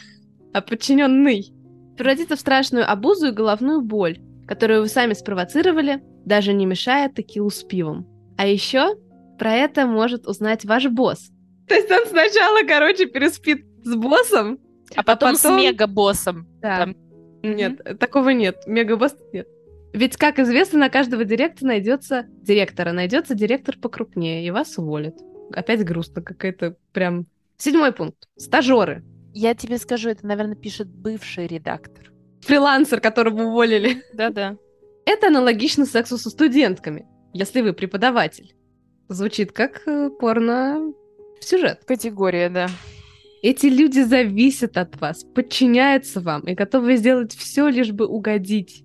а 0.54 0.62
подчиненный 0.62 1.52
превратится 1.98 2.36
в 2.36 2.40
страшную 2.40 2.90
обузу 2.90 3.28
и 3.28 3.32
головную 3.32 3.82
боль, 3.82 4.20
которую 4.48 4.82
вы 4.82 4.88
сами 4.88 5.14
спровоцировали, 5.14 6.04
даже 6.26 6.54
не 6.54 6.66
мешая 6.66 7.10
текилу 7.10 7.50
с 7.50 7.64
пивом. 7.64 8.08
А 8.38 8.48
еще 8.48 8.96
про 9.40 9.54
это 9.54 9.88
может 9.88 10.28
узнать 10.28 10.66
ваш 10.66 10.86
босс. 10.86 11.32
То 11.68 11.76
есть 11.76 11.92
он 11.92 12.06
сначала, 12.08 12.66
короче, 12.66 13.06
переспит 13.06 13.66
с 13.84 13.96
боссом, 13.96 14.60
а 14.96 15.04
потом, 15.04 15.30
а 15.30 15.34
потом... 15.34 15.36
с 15.36 15.46
мега-боссом. 15.46 16.48
Да. 16.62 16.78
Там... 16.78 16.96
Нет, 17.44 17.80
mm-hmm. 17.80 17.98
такого 17.98 18.30
нет. 18.30 18.58
Мега-босс 18.66 19.16
нет. 19.34 19.48
Ведь, 19.94 20.18
как 20.18 20.40
известно, 20.40 20.80
на 20.80 20.90
каждого 20.90 21.24
директора 21.24 21.70
найдется 21.70 22.26
директора, 22.28 22.92
найдется 22.92 23.36
директор 23.36 23.78
покрупнее, 23.78 24.46
и 24.46 24.52
вас 24.52 24.78
уволят. 24.78 25.16
Опять 25.52 25.84
грустно, 25.84 26.22
какая-то 26.22 26.76
прям... 26.94 27.26
Седьмой 27.58 27.92
пункт. 27.92 28.28
Стажеры. 28.38 29.04
Я 29.34 29.56
тебе 29.56 29.78
скажу, 29.78 30.10
это, 30.10 30.26
наверное, 30.26 30.56
пишет 30.56 30.88
бывший 30.88 31.48
редактор. 31.48 32.12
Фрилансер, 32.42 33.02
которого 33.02 33.44
уволили. 33.44 34.04
Да-да. 34.14 34.58
Это 35.06 35.28
аналогично 35.28 35.86
сексу 35.86 36.18
со 36.18 36.30
студентками, 36.30 37.08
если 37.34 37.62
вы 37.62 37.74
преподаватель. 37.74 38.56
Звучит 39.10 39.52
как 39.54 39.88
э, 39.88 40.10
порно 40.10 40.94
сюжет. 41.42 41.82
Категория, 41.86 42.50
да. 42.50 42.68
Эти 43.42 43.68
люди 43.68 44.02
зависят 44.02 44.78
от 44.78 45.00
вас, 45.00 45.24
подчиняются 45.24 46.22
вам 46.22 46.42
и 46.42 46.54
готовы 46.54 46.98
сделать 46.98 47.36
все, 47.36 47.68
лишь 47.68 47.92
бы 47.92 48.08
угодить. 48.08 48.84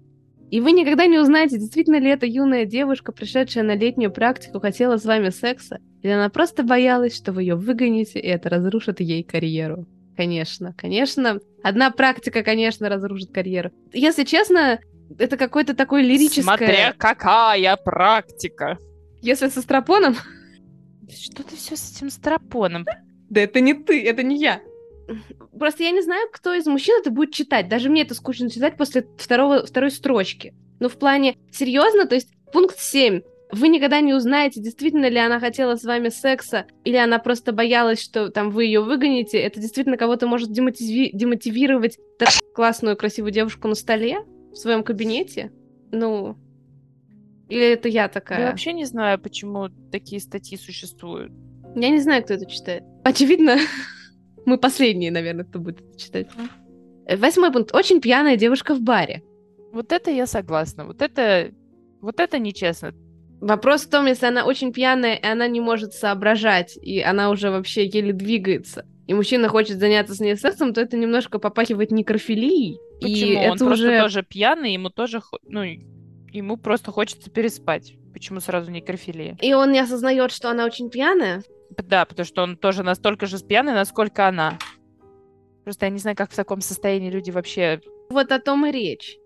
И 0.50 0.60
вы 0.60 0.72
никогда 0.72 1.06
не 1.06 1.18
узнаете, 1.18 1.58
действительно 1.58 1.98
ли 1.98 2.10
эта 2.10 2.26
юная 2.26 2.66
девушка, 2.66 3.10
пришедшая 3.10 3.64
на 3.64 3.74
летнюю 3.74 4.12
практику, 4.12 4.60
хотела 4.60 4.98
с 4.98 5.04
вами 5.06 5.30
секса, 5.30 5.78
или 6.02 6.12
она 6.12 6.28
просто 6.28 6.62
боялась, 6.62 7.16
что 7.16 7.32
вы 7.32 7.42
ее 7.42 7.54
выгоните, 7.54 8.20
и 8.20 8.26
это 8.26 8.50
разрушит 8.50 9.00
ей 9.00 9.22
карьеру. 9.22 9.86
Конечно, 10.14 10.74
конечно. 10.76 11.40
Одна 11.62 11.90
практика, 11.90 12.42
конечно, 12.42 12.90
разрушит 12.90 13.32
карьеру. 13.32 13.70
Если 13.94 14.24
честно, 14.24 14.78
это 15.18 15.38
какой-то 15.38 15.74
такой 15.74 16.02
лирический... 16.02 16.42
Смотря 16.42 16.94
какая 16.98 17.76
практика. 17.76 18.78
Если 19.22 19.48
со 19.48 19.62
стропоном... 19.62 20.16
Что 21.12 21.42
ты 21.42 21.56
все 21.56 21.76
с 21.76 21.96
этим 21.96 22.10
стропоном? 22.10 22.84
Да 23.30 23.40
это 23.40 23.60
не 23.60 23.74
ты, 23.74 24.04
это 24.04 24.22
не 24.22 24.38
я. 24.38 24.60
Просто 25.58 25.82
я 25.82 25.90
не 25.90 26.02
знаю, 26.02 26.28
кто 26.32 26.54
из 26.54 26.66
мужчин 26.66 27.00
это 27.00 27.10
будет 27.10 27.32
читать. 27.32 27.68
Даже 27.68 27.90
мне 27.90 28.02
это 28.02 28.14
скучно 28.14 28.50
читать 28.50 28.76
после 28.76 29.06
второго, 29.18 29.66
второй 29.66 29.90
строчки. 29.90 30.54
Ну, 30.80 30.88
в 30.88 30.98
плане, 30.98 31.36
серьезно, 31.50 32.06
то 32.06 32.14
есть 32.14 32.32
пункт 32.52 32.78
7 32.78 33.22
вы 33.52 33.68
никогда 33.68 34.00
не 34.00 34.14
узнаете, 34.14 34.62
действительно 34.62 35.10
ли 35.10 35.18
она 35.18 35.38
хотела 35.38 35.76
с 35.76 35.84
вами 35.84 36.08
секса, 36.08 36.64
или 36.84 36.96
она 36.96 37.18
просто 37.18 37.52
боялась, 37.52 38.00
что 38.00 38.30
там 38.30 38.50
вы 38.50 38.64
ее 38.64 38.80
выгоните. 38.80 39.38
Это 39.38 39.60
действительно 39.60 39.98
кого-то 39.98 40.26
может 40.26 40.48
демотиви- 40.48 41.10
демотивировать 41.12 41.98
так 42.18 42.30
классную, 42.54 42.96
красивую 42.96 43.30
девушку 43.30 43.68
на 43.68 43.74
столе 43.74 44.24
в 44.52 44.56
своем 44.56 44.82
кабинете. 44.82 45.52
Ну, 45.90 46.38
или 47.52 47.72
это 47.72 47.88
я 47.88 48.08
такая? 48.08 48.40
Я 48.40 48.50
вообще 48.50 48.72
не 48.72 48.86
знаю, 48.86 49.18
почему 49.18 49.68
такие 49.90 50.22
статьи 50.22 50.56
существуют. 50.56 51.32
Я 51.76 51.90
не 51.90 52.00
знаю, 52.00 52.22
кто 52.22 52.32
это 52.32 52.46
читает. 52.46 52.82
Очевидно, 53.04 53.58
мы 54.46 54.56
последние, 54.56 55.10
наверное, 55.10 55.44
кто 55.44 55.58
будет 55.58 55.82
это 55.82 55.98
читать. 55.98 56.28
Восьмой 57.06 57.52
пункт. 57.52 57.74
Очень 57.74 58.00
пьяная 58.00 58.36
девушка 58.36 58.74
в 58.74 58.80
баре. 58.80 59.22
Вот 59.70 59.92
это 59.92 60.10
я 60.10 60.26
согласна. 60.26 60.86
Вот 60.86 61.02
это, 61.02 61.52
вот 62.00 62.20
это 62.20 62.38
нечестно. 62.38 62.94
Вопрос 63.42 63.82
в 63.82 63.90
том, 63.90 64.06
если 64.06 64.24
она 64.24 64.46
очень 64.46 64.72
пьяная, 64.72 65.16
и 65.16 65.26
она 65.26 65.46
не 65.46 65.60
может 65.60 65.92
соображать, 65.92 66.78
и 66.80 67.00
она 67.00 67.28
уже 67.28 67.50
вообще 67.50 67.84
еле 67.84 68.14
двигается, 68.14 68.86
и 69.06 69.14
мужчина 69.14 69.48
хочет 69.48 69.78
заняться 69.78 70.14
с 70.14 70.20
ней 70.20 70.36
сексом, 70.36 70.72
то 70.72 70.80
это 70.80 70.96
немножко 70.96 71.38
попахивает 71.38 71.90
некрофилией. 71.90 72.78
Почему? 73.00 73.32
И 73.32 73.36
Он 73.36 73.56
это 73.56 73.64
просто 73.64 73.88
уже... 73.88 74.00
тоже 74.00 74.22
пьяный, 74.22 74.72
ему 74.72 74.90
тоже, 74.90 75.20
ну, 75.42 75.64
ему 76.32 76.56
просто 76.56 76.90
хочется 76.90 77.30
переспать. 77.30 77.94
Почему 78.12 78.40
сразу 78.40 78.70
некрофилия? 78.70 79.36
И 79.40 79.54
он 79.54 79.72
не 79.72 79.78
осознает, 79.78 80.32
что 80.32 80.50
она 80.50 80.64
очень 80.64 80.90
пьяная. 80.90 81.42
Да, 81.70 82.04
потому 82.04 82.26
что 82.26 82.42
он 82.42 82.56
тоже 82.56 82.82
настолько 82.82 83.26
же 83.26 83.38
пьяный, 83.38 83.72
насколько 83.72 84.28
она. 84.28 84.58
Просто 85.64 85.86
я 85.86 85.90
не 85.90 85.98
знаю, 85.98 86.16
как 86.16 86.30
в 86.30 86.36
таком 86.36 86.60
состоянии 86.60 87.10
люди 87.10 87.30
вообще... 87.30 87.80
Вот 88.10 88.32
о 88.32 88.38
том 88.38 88.66
и 88.66 88.72
речь. 88.72 89.16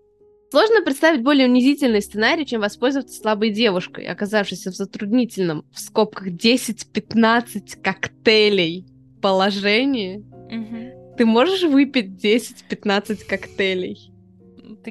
Сложно 0.49 0.81
представить 0.81 1.23
более 1.23 1.47
унизительный 1.47 2.01
сценарий, 2.01 2.45
чем 2.45 2.61
воспользоваться 2.61 3.19
слабой 3.19 3.49
девушкой, 3.49 4.05
оказавшейся 4.05 4.71
в 4.71 4.75
затруднительном, 4.75 5.65
в 5.73 5.79
скобках 5.79 6.29
10-15 6.29 7.81
коктейлей 7.83 8.87
положении. 9.21 10.23
Мгм. 10.49 11.15
Ты 11.17 11.25
можешь 11.25 11.63
выпить 11.63 12.23
10-15 12.23 13.25
коктейлей? 13.27 14.13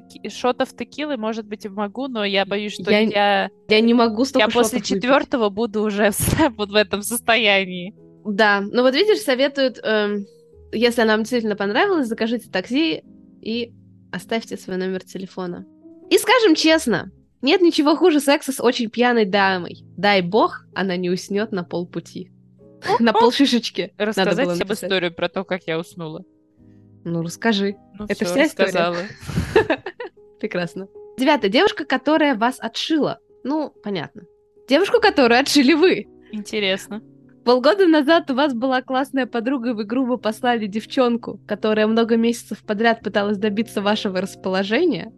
Теки- 0.00 0.28
Шотов 0.28 0.76
текилы, 0.76 1.16
может 1.16 1.46
быть, 1.46 1.64
и 1.64 1.68
могу, 1.68 2.06
но 2.08 2.24
я 2.24 2.44
боюсь, 2.44 2.74
что 2.74 2.90
Я- 2.90 3.00
я, 3.00 3.50
Я 3.68 3.80
не 3.80 3.94
могу 3.94 4.24
столько 4.24 4.46
я 4.48 4.52
после 4.52 4.78
шотов 4.78 4.90
выпить. 4.90 5.02
четвертого 5.02 5.48
буду 5.48 5.82
уже 5.82 6.10
вот 6.56 6.70
в 6.70 6.74
этом 6.74 7.02
состоянии. 7.02 7.94
Да, 8.24 8.60
ну 8.60 8.82
вот 8.82 8.94
видишь, 8.94 9.20
советуют, 9.22 9.78
эм, 9.82 10.26
если 10.72 11.02
нам 11.02 11.20
действительно 11.20 11.56
понравилось, 11.56 12.08
закажите 12.08 12.50
такси 12.50 13.02
и 13.40 13.72
оставьте 14.12 14.56
свой 14.56 14.76
номер 14.76 15.02
телефона. 15.04 15.64
И 16.10 16.18
скажем 16.18 16.54
честно, 16.54 17.10
нет 17.42 17.60
ничего 17.62 17.96
хуже 17.96 18.20
секса 18.20 18.52
с 18.52 18.60
очень 18.60 18.90
пьяной 18.90 19.24
дамой. 19.24 19.84
Дай 19.96 20.22
бог, 20.22 20.66
она 20.74 20.96
не 20.96 21.08
уснет 21.10 21.52
на 21.52 21.62
полпути. 21.64 22.30
На 23.00 23.12
полшишечки. 23.12 23.92
Рассказать 23.96 24.46
написать. 24.46 24.84
историю 24.84 25.12
про 25.14 25.28
то, 25.28 25.44
как 25.44 25.62
я 25.66 25.78
уснула. 25.78 26.22
Ну, 27.04 27.22
расскажи. 27.22 27.76
Ну, 27.98 28.04
Это 28.08 28.24
всё, 28.24 28.34
вся 28.34 28.46
история? 28.46 28.66
рассказала. 28.68 28.96
Прекрасно. 30.40 30.88
Девятое. 31.18 31.50
Девушка, 31.50 31.84
которая 31.84 32.34
вас 32.34 32.56
отшила. 32.58 33.18
Ну, 33.44 33.72
понятно. 33.82 34.22
Девушку, 34.68 35.00
которую 35.00 35.40
отшили 35.40 35.72
вы. 35.72 36.06
Интересно. 36.32 37.02
Полгода 37.44 37.86
назад 37.86 38.28
у 38.30 38.34
вас 38.34 38.54
была 38.54 38.82
классная 38.82 39.26
подруга, 39.26 39.70
и 39.70 39.72
вы 39.72 39.84
грубо 39.84 40.16
послали 40.16 40.66
девчонку, 40.66 41.40
которая 41.46 41.86
много 41.86 42.16
месяцев 42.16 42.64
подряд 42.64 43.02
пыталась 43.02 43.38
добиться 43.38 43.80
вашего 43.80 44.20
расположения. 44.20 45.12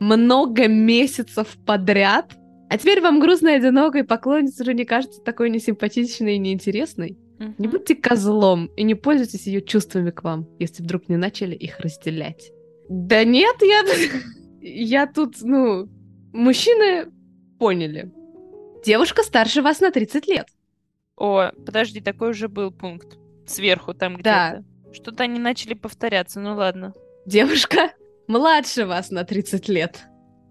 Много 0.00 0.66
месяцев 0.66 1.56
подряд. 1.64 2.34
А 2.68 2.76
теперь 2.78 3.00
вам 3.00 3.22
одиноко, 3.22 3.98
и 3.98 4.02
поклонница 4.02 4.64
уже 4.64 4.74
не 4.74 4.84
кажется 4.84 5.22
такой 5.22 5.50
несимпатичной 5.50 6.34
и 6.34 6.38
неинтересной. 6.38 7.16
Не 7.38 7.68
будьте 7.68 7.94
козлом 7.94 8.66
и 8.76 8.82
не 8.82 8.96
пользуйтесь 8.96 9.46
ее 9.46 9.62
чувствами 9.62 10.10
к 10.10 10.24
вам, 10.24 10.48
если 10.58 10.82
вдруг 10.82 11.08
не 11.08 11.16
начали 11.16 11.54
их 11.54 11.78
разделять. 11.78 12.50
Да 12.88 13.24
нет, 13.24 13.56
я... 13.62 13.82
Я 14.60 15.06
тут, 15.06 15.36
ну... 15.40 15.88
Мужчины 16.32 17.10
поняли. 17.58 18.12
Девушка 18.84 19.22
старше 19.22 19.62
вас 19.62 19.80
на 19.80 19.90
30 19.90 20.26
лет. 20.28 20.46
О, 21.16 21.50
подожди, 21.66 22.00
такой 22.00 22.30
уже 22.30 22.48
был 22.48 22.70
пункт. 22.70 23.18
Сверху 23.46 23.94
там 23.94 24.20
Да. 24.20 24.50
где-то. 24.60 24.64
Что-то 24.94 25.24
они 25.24 25.38
начали 25.38 25.74
повторяться, 25.74 26.40
ну 26.40 26.54
ладно. 26.54 26.92
Девушка 27.26 27.92
младше 28.28 28.86
вас 28.86 29.10
на 29.10 29.24
30 29.24 29.68
лет. 29.68 30.00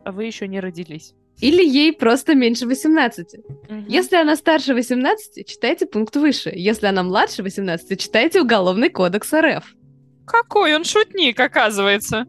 А 0.03 0.11
вы 0.11 0.25
еще 0.25 0.47
не 0.47 0.59
родились. 0.59 1.13
Или 1.39 1.63
ей 1.63 1.93
просто 1.93 2.33
меньше 2.33 2.65
18. 2.65 3.35
Мгм. 3.69 3.85
Если 3.87 4.15
она 4.15 4.35
старше 4.35 4.73
18, 4.73 5.45
читайте 5.47 5.85
пункт 5.85 6.15
выше. 6.15 6.51
Если 6.53 6.87
она 6.87 7.03
младше 7.03 7.43
18, 7.43 7.99
читайте 7.99 8.41
Уголовный 8.41 8.89
кодекс 8.89 9.31
РФ. 9.33 9.75
Какой 10.27 10.75
он 10.75 10.83
шутник, 10.83 11.39
оказывается. 11.39 12.25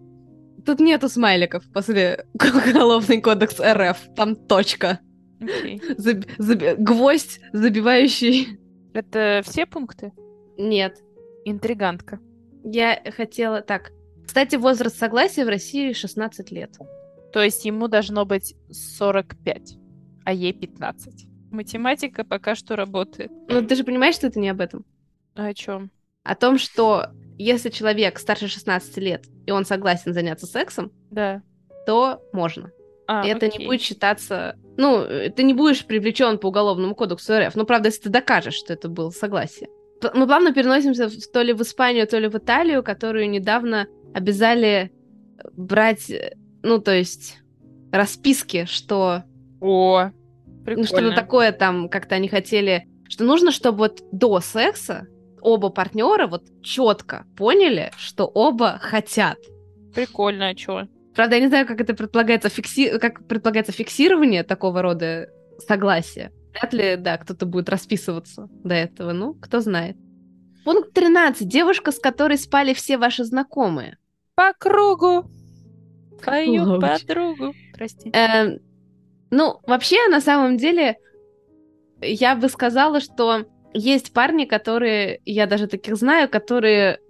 Тут 0.65 0.81
нету 0.81 1.09
смайликов 1.09 1.65
после 1.73 2.27
Уголовный 2.35 3.21
кодекс 3.21 3.59
РФ. 3.61 3.99
Там 4.15 4.37
точка. 4.37 5.01
Окей. 5.41 5.81
Заб- 5.97 6.29
заби- 6.39 6.77
Гвоздь, 6.77 7.41
забивающий. 7.53 8.59
Это 8.95 9.43
все 9.45 9.67
пункты? 9.67 10.13
Нет. 10.57 10.99
Интригантка. 11.45 12.21
Я 12.65 13.01
хотела... 13.17 13.63
Так. 13.63 13.93
Кстати, 14.27 14.57
возраст 14.57 14.99
согласия 14.99 15.45
в 15.45 15.49
России 15.49 15.93
16 15.93 16.51
лет. 16.51 16.77
То 17.33 17.43
есть 17.43 17.65
ему 17.65 17.89
должно 17.89 18.25
быть 18.27 18.55
45, 18.71 19.77
а 20.25 20.33
ей 20.33 20.53
15. 20.53 21.27
Математика 21.51 22.25
пока 22.25 22.55
что 22.55 22.77
работает. 22.77 23.31
Ну, 23.49 23.63
ты 23.67 23.75
же 23.75 23.85
понимаешь, 23.85 24.15
что 24.17 24.27
это 24.27 24.39
не 24.39 24.49
об 24.51 24.61
этом? 24.61 24.85
А 25.35 25.47
о 25.47 25.55
чем? 25.55 25.91
О 26.25 26.35
том, 26.35 26.59
что 26.59 27.07
если 27.45 27.71
человек 27.71 28.19
старше 28.19 28.49
16 28.49 28.97
лет, 28.99 29.25
и 29.47 29.51
он 29.51 29.65
согласен 29.65 30.13
заняться 30.13 30.47
сексом, 30.47 30.91
Да. 31.11 31.43
то 31.87 32.21
можно. 32.33 32.71
А, 33.07 33.27
И 33.27 33.31
это 33.31 33.47
окей. 33.47 33.61
не 33.61 33.67
будет 33.67 33.81
считаться... 33.81 34.57
Ну, 34.77 35.01
э, 35.01 35.31
ты 35.31 35.43
не 35.43 35.55
будешь 35.55 35.85
привлечен 35.87 36.39
по 36.39 36.49
уголовному 36.49 36.95
кодексу 36.95 37.39
РФ. 37.39 37.55
Ну, 37.55 37.65
правда, 37.65 37.89
если 37.89 38.03
ты 38.03 38.09
докажешь, 38.11 38.55
что 38.55 38.73
это 38.75 38.89
было 38.89 39.11
согласие. 39.11 39.69
Мы 40.15 40.27
плавно 40.27 40.53
переносимся 40.53 41.09
в- 41.09 41.33
то 41.33 41.41
ли 41.43 41.53
в 41.55 41.63
Испанию, 41.63 42.07
то 42.07 42.19
ли 42.19 42.29
в 42.29 42.37
Италию, 42.37 42.83
которую 42.83 43.31
недавно 43.31 43.87
обязали 44.15 44.93
брать, 45.55 46.11
э, 46.11 46.35
ну, 46.63 46.79
то 46.81 46.95
есть 46.95 47.39
расписки, 47.93 48.65
что 48.67 49.23
О, 49.61 50.11
ну, 50.47 50.65
прикольно. 50.65 50.87
что-то 50.87 51.13
такое 51.15 51.53
там, 51.53 51.89
как-то 51.89 52.15
они 52.17 52.29
хотели, 52.29 52.87
что 53.09 53.25
нужно, 53.25 53.51
чтобы 53.53 53.79
вот 53.79 54.03
до 54.13 54.41
секса 54.41 55.07
оба 55.41 55.71
партнера 55.71 56.27
вот 56.27 56.45
четко 56.63 57.27
поняли, 57.37 57.91
что 57.97 58.27
оба 58.27 58.79
хотят. 58.81 59.39
Прикольно, 59.95 60.49
а 60.49 60.55
чё? 60.55 60.87
Правда, 61.15 61.37
я 61.37 61.43
не 61.43 61.49
знаю, 61.49 61.67
как 61.67 61.81
это 61.81 61.95
предполагается, 61.95 62.49
фикси... 62.49 62.99
как 62.99 63.27
предполагается 63.27 63.73
фиксирование 63.73 64.45
такого 64.45 64.83
рода 64.83 65.29
согласия. 65.67 66.33
Вряд 66.53 66.73
ли, 66.73 66.97
да, 66.97 67.19
кто-то 67.19 67.47
будет 67.47 67.69
расписываться 67.69 68.49
до 68.65 68.75
этого, 68.75 69.13
ну, 69.13 69.35
кто 69.35 69.61
знает. 69.61 69.97
Пункт 70.65 70.93
13. 70.93 71.49
Девушка, 71.49 71.93
с 71.93 71.99
которой 71.99 72.39
спали 72.39 72.75
все 72.75 72.99
ваши 72.99 73.25
знакомые. 73.25 73.99
По 74.35 74.53
кругу. 74.53 75.31
Твою 76.23 76.81
подругу. 76.81 77.55
Прости. 77.75 78.11
Эм, 78.13 78.59
ну, 79.31 79.59
вообще, 79.67 80.09
на 80.09 80.21
самом 80.21 80.57
деле, 80.57 80.99
я 82.01 82.37
бы 82.37 82.49
сказала, 82.49 83.01
что 83.01 83.45
есть 83.79 84.13
парни, 84.13 84.45
которые, 84.45 85.21
я 85.25 85.47
даже 85.47 85.67
таких 85.67 85.97
знаю, 85.97 86.29
которые 86.29 87.01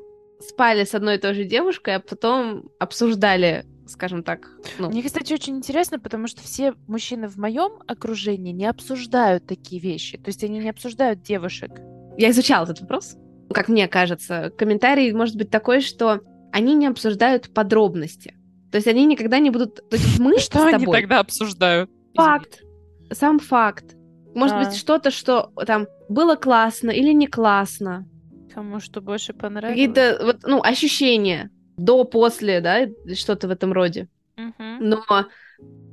спали 0.41 0.85
с 0.85 0.95
одной 0.95 1.17
и 1.17 1.19
той 1.19 1.35
же 1.35 1.45
девушкой, 1.45 1.97
а 1.97 2.01
потом 2.01 2.71
обсуждали, 2.79 3.65
скажем 3.87 4.23
так, 4.23 4.47
ну, 4.79 4.89
Мне, 4.89 5.03
кстати, 5.03 5.33
очень 5.33 5.57
интересно, 5.57 5.99
потому 5.99 6.27
что 6.29 6.43
все 6.43 6.75
мужчины 6.87 7.29
в 7.29 7.37
моем 7.37 7.83
окружении 7.87 8.53
не 8.53 8.67
обсуждают 8.67 9.47
такие 9.47 9.81
вещи. 9.81 10.19
То 10.19 10.29
есть 10.29 10.45
они 10.45 10.59
не 10.59 10.71
обсуждают 10.71 11.23
девушек. 11.23 11.71
я 12.17 12.31
изучала 12.31 12.65
этот 12.65 12.81
вопрос. 12.83 13.17
Как 13.53 13.69
мне 13.69 13.89
кажется, 13.89 14.53
комментарий 14.57 15.13
может 15.13 15.37
быть 15.37 15.51
такой, 15.51 15.81
что 15.81 16.21
они 16.53 16.75
не 16.75 16.87
обсуждают 16.87 17.53
подробности. 17.53 18.35
То 18.71 18.77
есть 18.77 18.87
они 18.87 19.07
никогда 19.07 19.39
не 19.39 19.51
будут... 19.51 19.77
То 19.89 19.97
есть 19.97 20.19
мы 20.19 20.39
Что 20.39 20.59
с 20.59 20.67
они 20.67 20.85
тобой... 20.85 21.01
тогда 21.01 21.21
обсуждают? 21.21 21.91
Факт. 22.15 22.63
Сам 23.11 23.39
факт. 23.39 23.97
Может 24.39 24.57
А. 24.57 24.65
быть, 24.65 24.77
что-то, 24.77 25.11
что 25.11 25.51
там 25.67 25.89
было 26.09 26.37
классно 26.37 26.91
или 26.91 27.13
не 27.13 27.27
классно. 27.27 28.07
Кому 28.55 28.79
что 28.79 29.01
больше 29.01 29.33
понравилось? 29.33 29.71
Какие-то 29.73 30.19
вот, 30.25 30.37
ну, 30.45 30.63
ощущения 30.63 31.51
до, 31.77 32.05
после, 32.05 32.61
да, 32.61 32.87
что-то 33.15 33.49
в 33.49 33.51
этом 33.51 33.73
роде. 33.73 34.07
Мгм. 34.37 34.79
Но, 34.89 35.05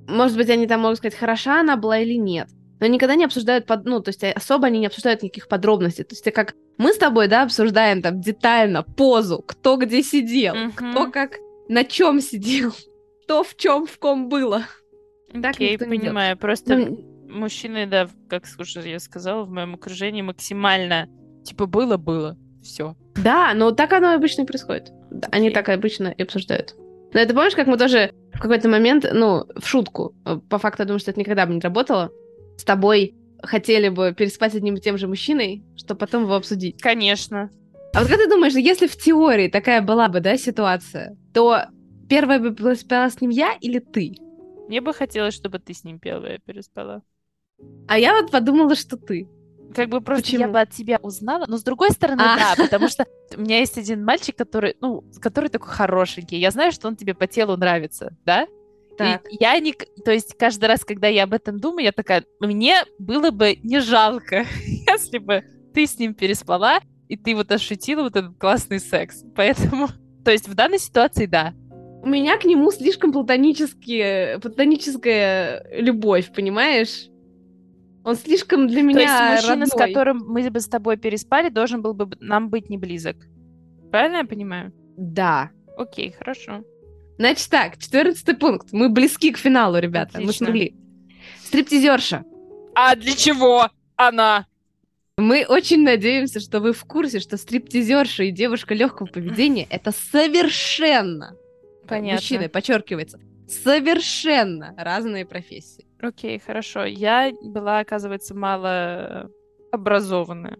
может 0.08 0.38
быть, 0.38 0.50
они 0.52 0.68
там 0.68 0.82
могут 0.82 1.00
сказать, 1.00 1.16
хороша 1.16 1.62
она 1.62 1.76
была 1.76 1.98
или 1.98 2.14
нет. 2.20 2.48
Но 2.80 2.86
никогда 2.86 3.16
не 3.16 3.26
обсуждают, 3.26 3.66
под... 3.66 3.86
ну, 3.86 4.00
то 4.00 4.10
есть 4.10 4.24
особо 4.24 4.68
они 4.68 4.80
не 4.80 4.86
обсуждают 4.88 5.24
никаких 5.24 5.48
подробностей. 5.48 6.04
То 6.04 6.14
есть 6.14 6.32
как 6.32 6.54
мы 6.78 6.94
с 6.94 6.98
тобой, 6.98 7.28
да, 7.28 7.42
обсуждаем 7.44 8.04
там 8.04 8.22
детально 8.22 8.84
позу, 8.84 9.40
кто 9.40 9.78
где 9.78 10.04
сидел, 10.04 10.54
Мгм. 10.54 10.72
кто 10.92 11.10
как 11.10 11.38
на 11.68 11.84
чем 11.84 12.22
сидел, 12.22 12.74
кто 13.24 13.44
в 13.44 13.56
чем 13.56 13.88
в 13.88 13.98
ком 13.98 14.30
было. 14.30 14.64
Так 15.42 15.56
Окей, 15.56 15.80
понимаю. 15.80 16.38
Просто 16.38 16.76
Ну, 16.78 17.15
мужчины, 17.30 17.88
да, 17.88 18.08
как 18.30 18.44
уже 18.60 18.88
я 18.88 19.00
сказала, 19.00 19.44
в 19.44 19.50
моем 19.50 19.76
окружении 19.76 20.22
максимально 20.22 21.08
типа 21.44 21.66
было-было. 21.66 22.38
Все. 22.64 22.96
Да, 23.16 23.54
но 23.54 23.72
так 23.72 23.94
оно 23.94 24.14
обычно 24.14 24.42
и 24.42 24.46
происходит. 24.46 24.92
Да, 25.12 25.28
Они 25.32 25.52
так 25.52 25.70
обычно 25.70 26.08
и 26.08 26.24
обсуждают. 26.24 26.76
Но 27.14 27.20
это 27.20 27.34
помнишь, 27.34 27.56
как 27.56 27.68
мы 27.68 27.78
тоже 27.78 28.12
в 28.34 28.40
какой-то 28.40 28.68
момент, 28.68 29.06
ну, 29.14 29.46
в 29.56 29.66
шутку, 29.66 30.14
э, 30.26 30.38
по 30.50 30.58
факту 30.58 30.82
я 30.82 30.88
думаю, 30.88 31.00
что 31.00 31.12
это 31.12 31.20
никогда 31.20 31.46
бы 31.46 31.54
не 31.54 31.62
работало, 31.62 32.12
с 32.58 32.64
тобой 32.64 33.16
хотели 33.42 33.90
бы 33.90 34.14
переспать 34.18 34.54
с 34.54 34.56
одним 34.56 34.76
и 34.76 34.82
тем 34.82 34.98
же 34.98 35.08
мужчиной, 35.08 35.64
чтобы 35.78 36.00
потом 36.00 36.24
его 36.24 36.36
обсудить. 36.36 36.82
Конечно. 36.82 37.50
А 37.94 38.02
вот 38.02 38.10
как 38.10 38.18
ты 38.18 38.28
думаешь, 38.28 38.54
если 38.54 38.88
в 38.88 38.98
теории 38.98 39.48
такая 39.48 39.82
была 39.82 40.10
бы, 40.10 40.20
да, 40.20 40.36
ситуация, 40.36 41.16
то 41.34 41.68
первая 42.10 42.40
бы 42.40 42.54
переспала 42.54 43.10
с 43.10 43.22
ним 43.22 43.30
я 43.30 43.54
или 43.62 43.80
ты? 43.80 44.16
Мне 44.68 44.82
бы 44.82 44.94
хотелось, 44.94 45.36
чтобы 45.36 45.60
ты 45.60 45.74
с 45.74 45.84
ним 45.84 46.00
первая 46.00 46.40
переспала. 46.40 47.04
А 47.88 48.00
я 48.00 48.20
вот 48.20 48.32
подумала, 48.32 48.76
что 48.76 48.98
ты. 48.98 49.28
Как 49.74 49.90
бы 49.90 50.00
просто 50.00 50.32
я 50.32 50.38
Почему? 50.38 50.54
бы 50.54 50.62
от 50.62 50.70
тебя 50.72 51.00
узнала, 51.02 51.46
но 51.48 51.58
с 51.58 51.64
другой 51.64 51.92
стороны, 51.92 52.22
А. 52.22 52.38
да, 52.38 52.64
потому 52.64 52.88
что 52.88 53.06
у 53.36 53.42
меня 53.42 53.60
есть 53.60 53.78
один 53.78 54.06
мальчик, 54.06 54.36
который, 54.36 54.76
ну, 54.80 55.04
который 55.20 55.50
такой 55.50 55.70
хорошенький. 55.70 56.38
Я 56.38 56.52
знаю, 56.52 56.72
что 56.72 56.88
он 56.88 56.96
тебе 56.96 57.14
по 57.14 57.28
телу 57.28 57.58
нравится, 57.58 58.16
да? 58.26 58.48
Так. 58.98 59.26
И 59.30 59.38
я 59.40 59.60
не... 59.60 59.74
То 59.74 60.12
есть 60.12 60.38
каждый 60.38 60.66
раз, 60.66 60.86
когда 60.86 61.08
я 61.08 61.24
об 61.24 61.34
этом 61.34 61.60
думаю, 61.60 61.84
я 61.84 61.92
такая, 61.92 62.24
мне 62.40 62.84
было 63.00 63.32
бы 63.32 63.58
не 63.64 63.82
жалко, 63.82 64.46
если 64.66 65.18
бы 65.18 65.44
ты 65.74 65.86
с 65.86 66.00
ним 66.00 66.14
переспала, 66.14 66.80
и 67.10 67.18
ты 67.18 67.36
вот 67.36 67.52
ощутила 67.52 68.04
вот 68.04 68.16
этот 68.16 68.38
классный 68.38 68.80
секс. 68.80 69.24
Поэтому, 69.36 69.90
то 70.24 70.32
есть 70.32 70.48
в 70.48 70.56
данной 70.56 70.80
ситуации, 70.80 71.26
да. 71.26 71.54
У 72.02 72.08
меня 72.08 72.38
к 72.38 72.46
нему 72.46 72.72
слишком 72.72 73.12
платонические, 73.12 74.40
платоническая 74.40 75.66
любовь, 75.74 76.32
понимаешь? 76.34 77.10
Он 78.06 78.16
слишком 78.16 78.68
для 78.68 78.84
меня 78.84 79.00
То 79.00 79.02
есть 79.02 79.44
мужчина, 79.46 79.50
родной. 79.50 79.68
с 79.68 79.72
которым 79.72 80.20
мы 80.28 80.50
бы 80.52 80.60
с 80.60 80.68
тобой 80.68 80.96
переспали, 80.96 81.50
должен 81.50 81.82
был 81.82 81.96
бы 81.96 82.16
нам 82.20 82.50
быть 82.50 82.70
не 82.70 82.78
близок. 82.78 83.18
Правильно 83.92 84.18
я 84.18 84.26
понимаю? 84.26 84.72
Да. 84.96 85.50
Окей, 85.76 86.12
хорошо. 86.12 86.64
Значит 87.18 87.50
так, 87.50 87.78
четырнадцатый 87.80 88.36
пункт. 88.36 88.68
Мы 88.72 88.90
близки 88.90 89.32
к 89.32 89.38
финалу, 89.38 89.80
ребята. 89.80 90.20
Мы 90.20 90.26
Отлично. 90.26 90.46
смогли. 90.46 90.76
Стриптизерша. 91.46 92.24
А 92.76 92.96
для 92.96 93.14
чего 93.14 93.70
она? 93.96 94.46
Мы 95.18 95.46
очень 95.48 95.82
надеемся, 95.82 96.40
что 96.40 96.60
вы 96.60 96.74
в 96.74 96.84
курсе, 96.86 97.20
что 97.20 97.38
стриптизерша 97.38 98.26
и 98.26 98.32
девушка 98.32 98.76
легкого 98.76 99.08
поведения 99.08 99.66
это 99.70 99.92
совершенно, 99.92 101.36
Понятно. 101.88 102.18
мужчиной 102.18 102.50
подчеркивается, 102.50 103.20
совершенно 103.48 104.74
разные 104.78 105.26
профессии. 105.26 105.86
Окей, 106.02 106.40
хорошо. 106.40 106.86
Я 106.86 107.32
была, 107.42 107.80
оказывается, 107.80 108.36
мало 108.36 109.30
образованная. 109.72 110.58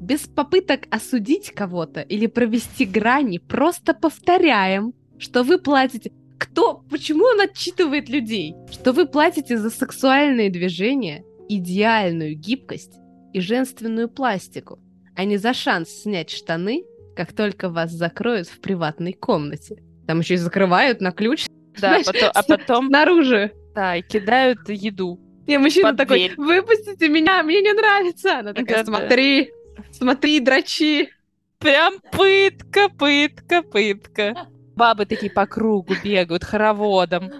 Без 0.00 0.20
попыток 0.20 0.82
осудить 0.90 1.52
кого-то 1.52 2.00
или 2.00 2.26
провести 2.26 2.84
грани, 2.84 3.38
просто 3.38 3.94
повторяем, 3.94 4.94
что 5.18 5.42
вы 5.42 5.58
платите. 5.58 6.12
Кто? 6.38 6.82
Почему 6.90 7.24
он 7.24 7.40
отчитывает 7.40 8.08
людей? 8.08 8.56
Что 8.70 8.92
вы 8.92 9.06
платите 9.06 9.56
за 9.56 9.70
сексуальные 9.70 10.50
движения, 10.50 11.24
идеальную 11.48 12.34
гибкость 12.34 12.98
и 13.32 13.40
женственную 13.40 14.08
пластику, 14.08 14.80
а 15.14 15.24
не 15.24 15.36
за 15.36 15.54
шанс 15.54 15.90
снять 15.90 16.30
штаны, 16.30 16.84
как 17.14 17.32
только 17.32 17.68
вас 17.68 17.92
закроют 17.92 18.48
в 18.48 18.60
приватной 18.60 19.12
комнате. 19.12 19.82
Там 20.06 20.20
еще 20.20 20.34
и 20.34 20.38
закрывают 20.38 21.00
на 21.00 21.12
ключ 21.12 21.46
Да, 21.82 21.98
потом- 22.04 22.30
а 22.34 22.42
потом, 22.42 22.86
снаружи. 22.88 23.52
да, 23.74 23.96
и 23.96 24.02
кидают 24.02 24.68
еду. 24.68 25.18
И 25.46 25.58
мужчина 25.58 25.88
Под 25.88 25.96
такой, 25.98 26.18
дверь. 26.18 26.34
выпустите 26.36 27.08
меня, 27.08 27.42
мне 27.42 27.60
не 27.60 27.72
нравится. 27.72 28.38
Она 28.38 28.52
такая, 28.54 28.84
смотри, 28.84 29.50
смотри, 29.90 30.40
дрочи. 30.40 31.10
Прям 31.58 31.94
пытка, 32.12 32.88
пытка, 32.88 33.62
пытка. 33.62 34.48
Бабы 34.76 35.04
такие 35.06 35.30
по 35.30 35.46
кругу 35.46 35.94
бегают 36.02 36.44
хороводом. 36.44 37.30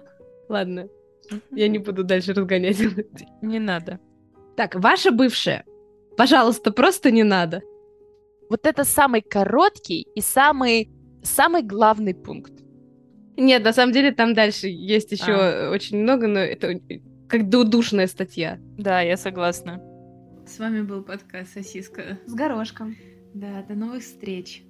Ладно, 0.49 0.89
я 1.53 1.69
не 1.69 1.79
буду 1.79 2.05
дальше 2.05 2.33
разгонять. 2.35 2.79
Не 3.41 3.59
надо. 3.59 3.99
Так, 4.57 4.75
ваша 4.75 5.11
бывшая. 5.13 5.65
Пожалуйста, 6.17 6.73
просто 6.73 7.11
не 7.11 7.23
надо. 7.25 7.63
Вот 8.51 8.67
это 8.67 8.85
самый 8.85 9.23
короткий 9.23 10.07
и 10.15 10.21
самый, 10.21 10.91
самый 11.23 11.63
главный 11.63 12.15
пункт. 12.15 12.53
Нет, 13.37 13.65
на 13.65 13.73
самом 13.73 13.93
деле 13.93 14.13
там 14.13 14.35
дальше 14.35 14.69
есть 14.69 15.13
еще 15.13 15.33
а. 15.33 15.71
очень 15.71 15.99
много, 16.03 16.27
но 16.27 16.39
это 16.41 16.81
как 17.29 17.49
душная 17.49 18.07
статья. 18.07 18.59
Да, 18.77 19.01
я 19.01 19.17
согласна. 19.17 19.81
С 20.47 20.59
вами 20.59 20.83
был 20.83 21.03
подкаст 21.03 21.55
«Сосиска». 21.55 22.19
С 22.27 22.35
горошком. 22.35 22.97
Да, 23.33 23.63
до 23.69 23.75
новых 23.75 24.03
встреч. 24.03 24.65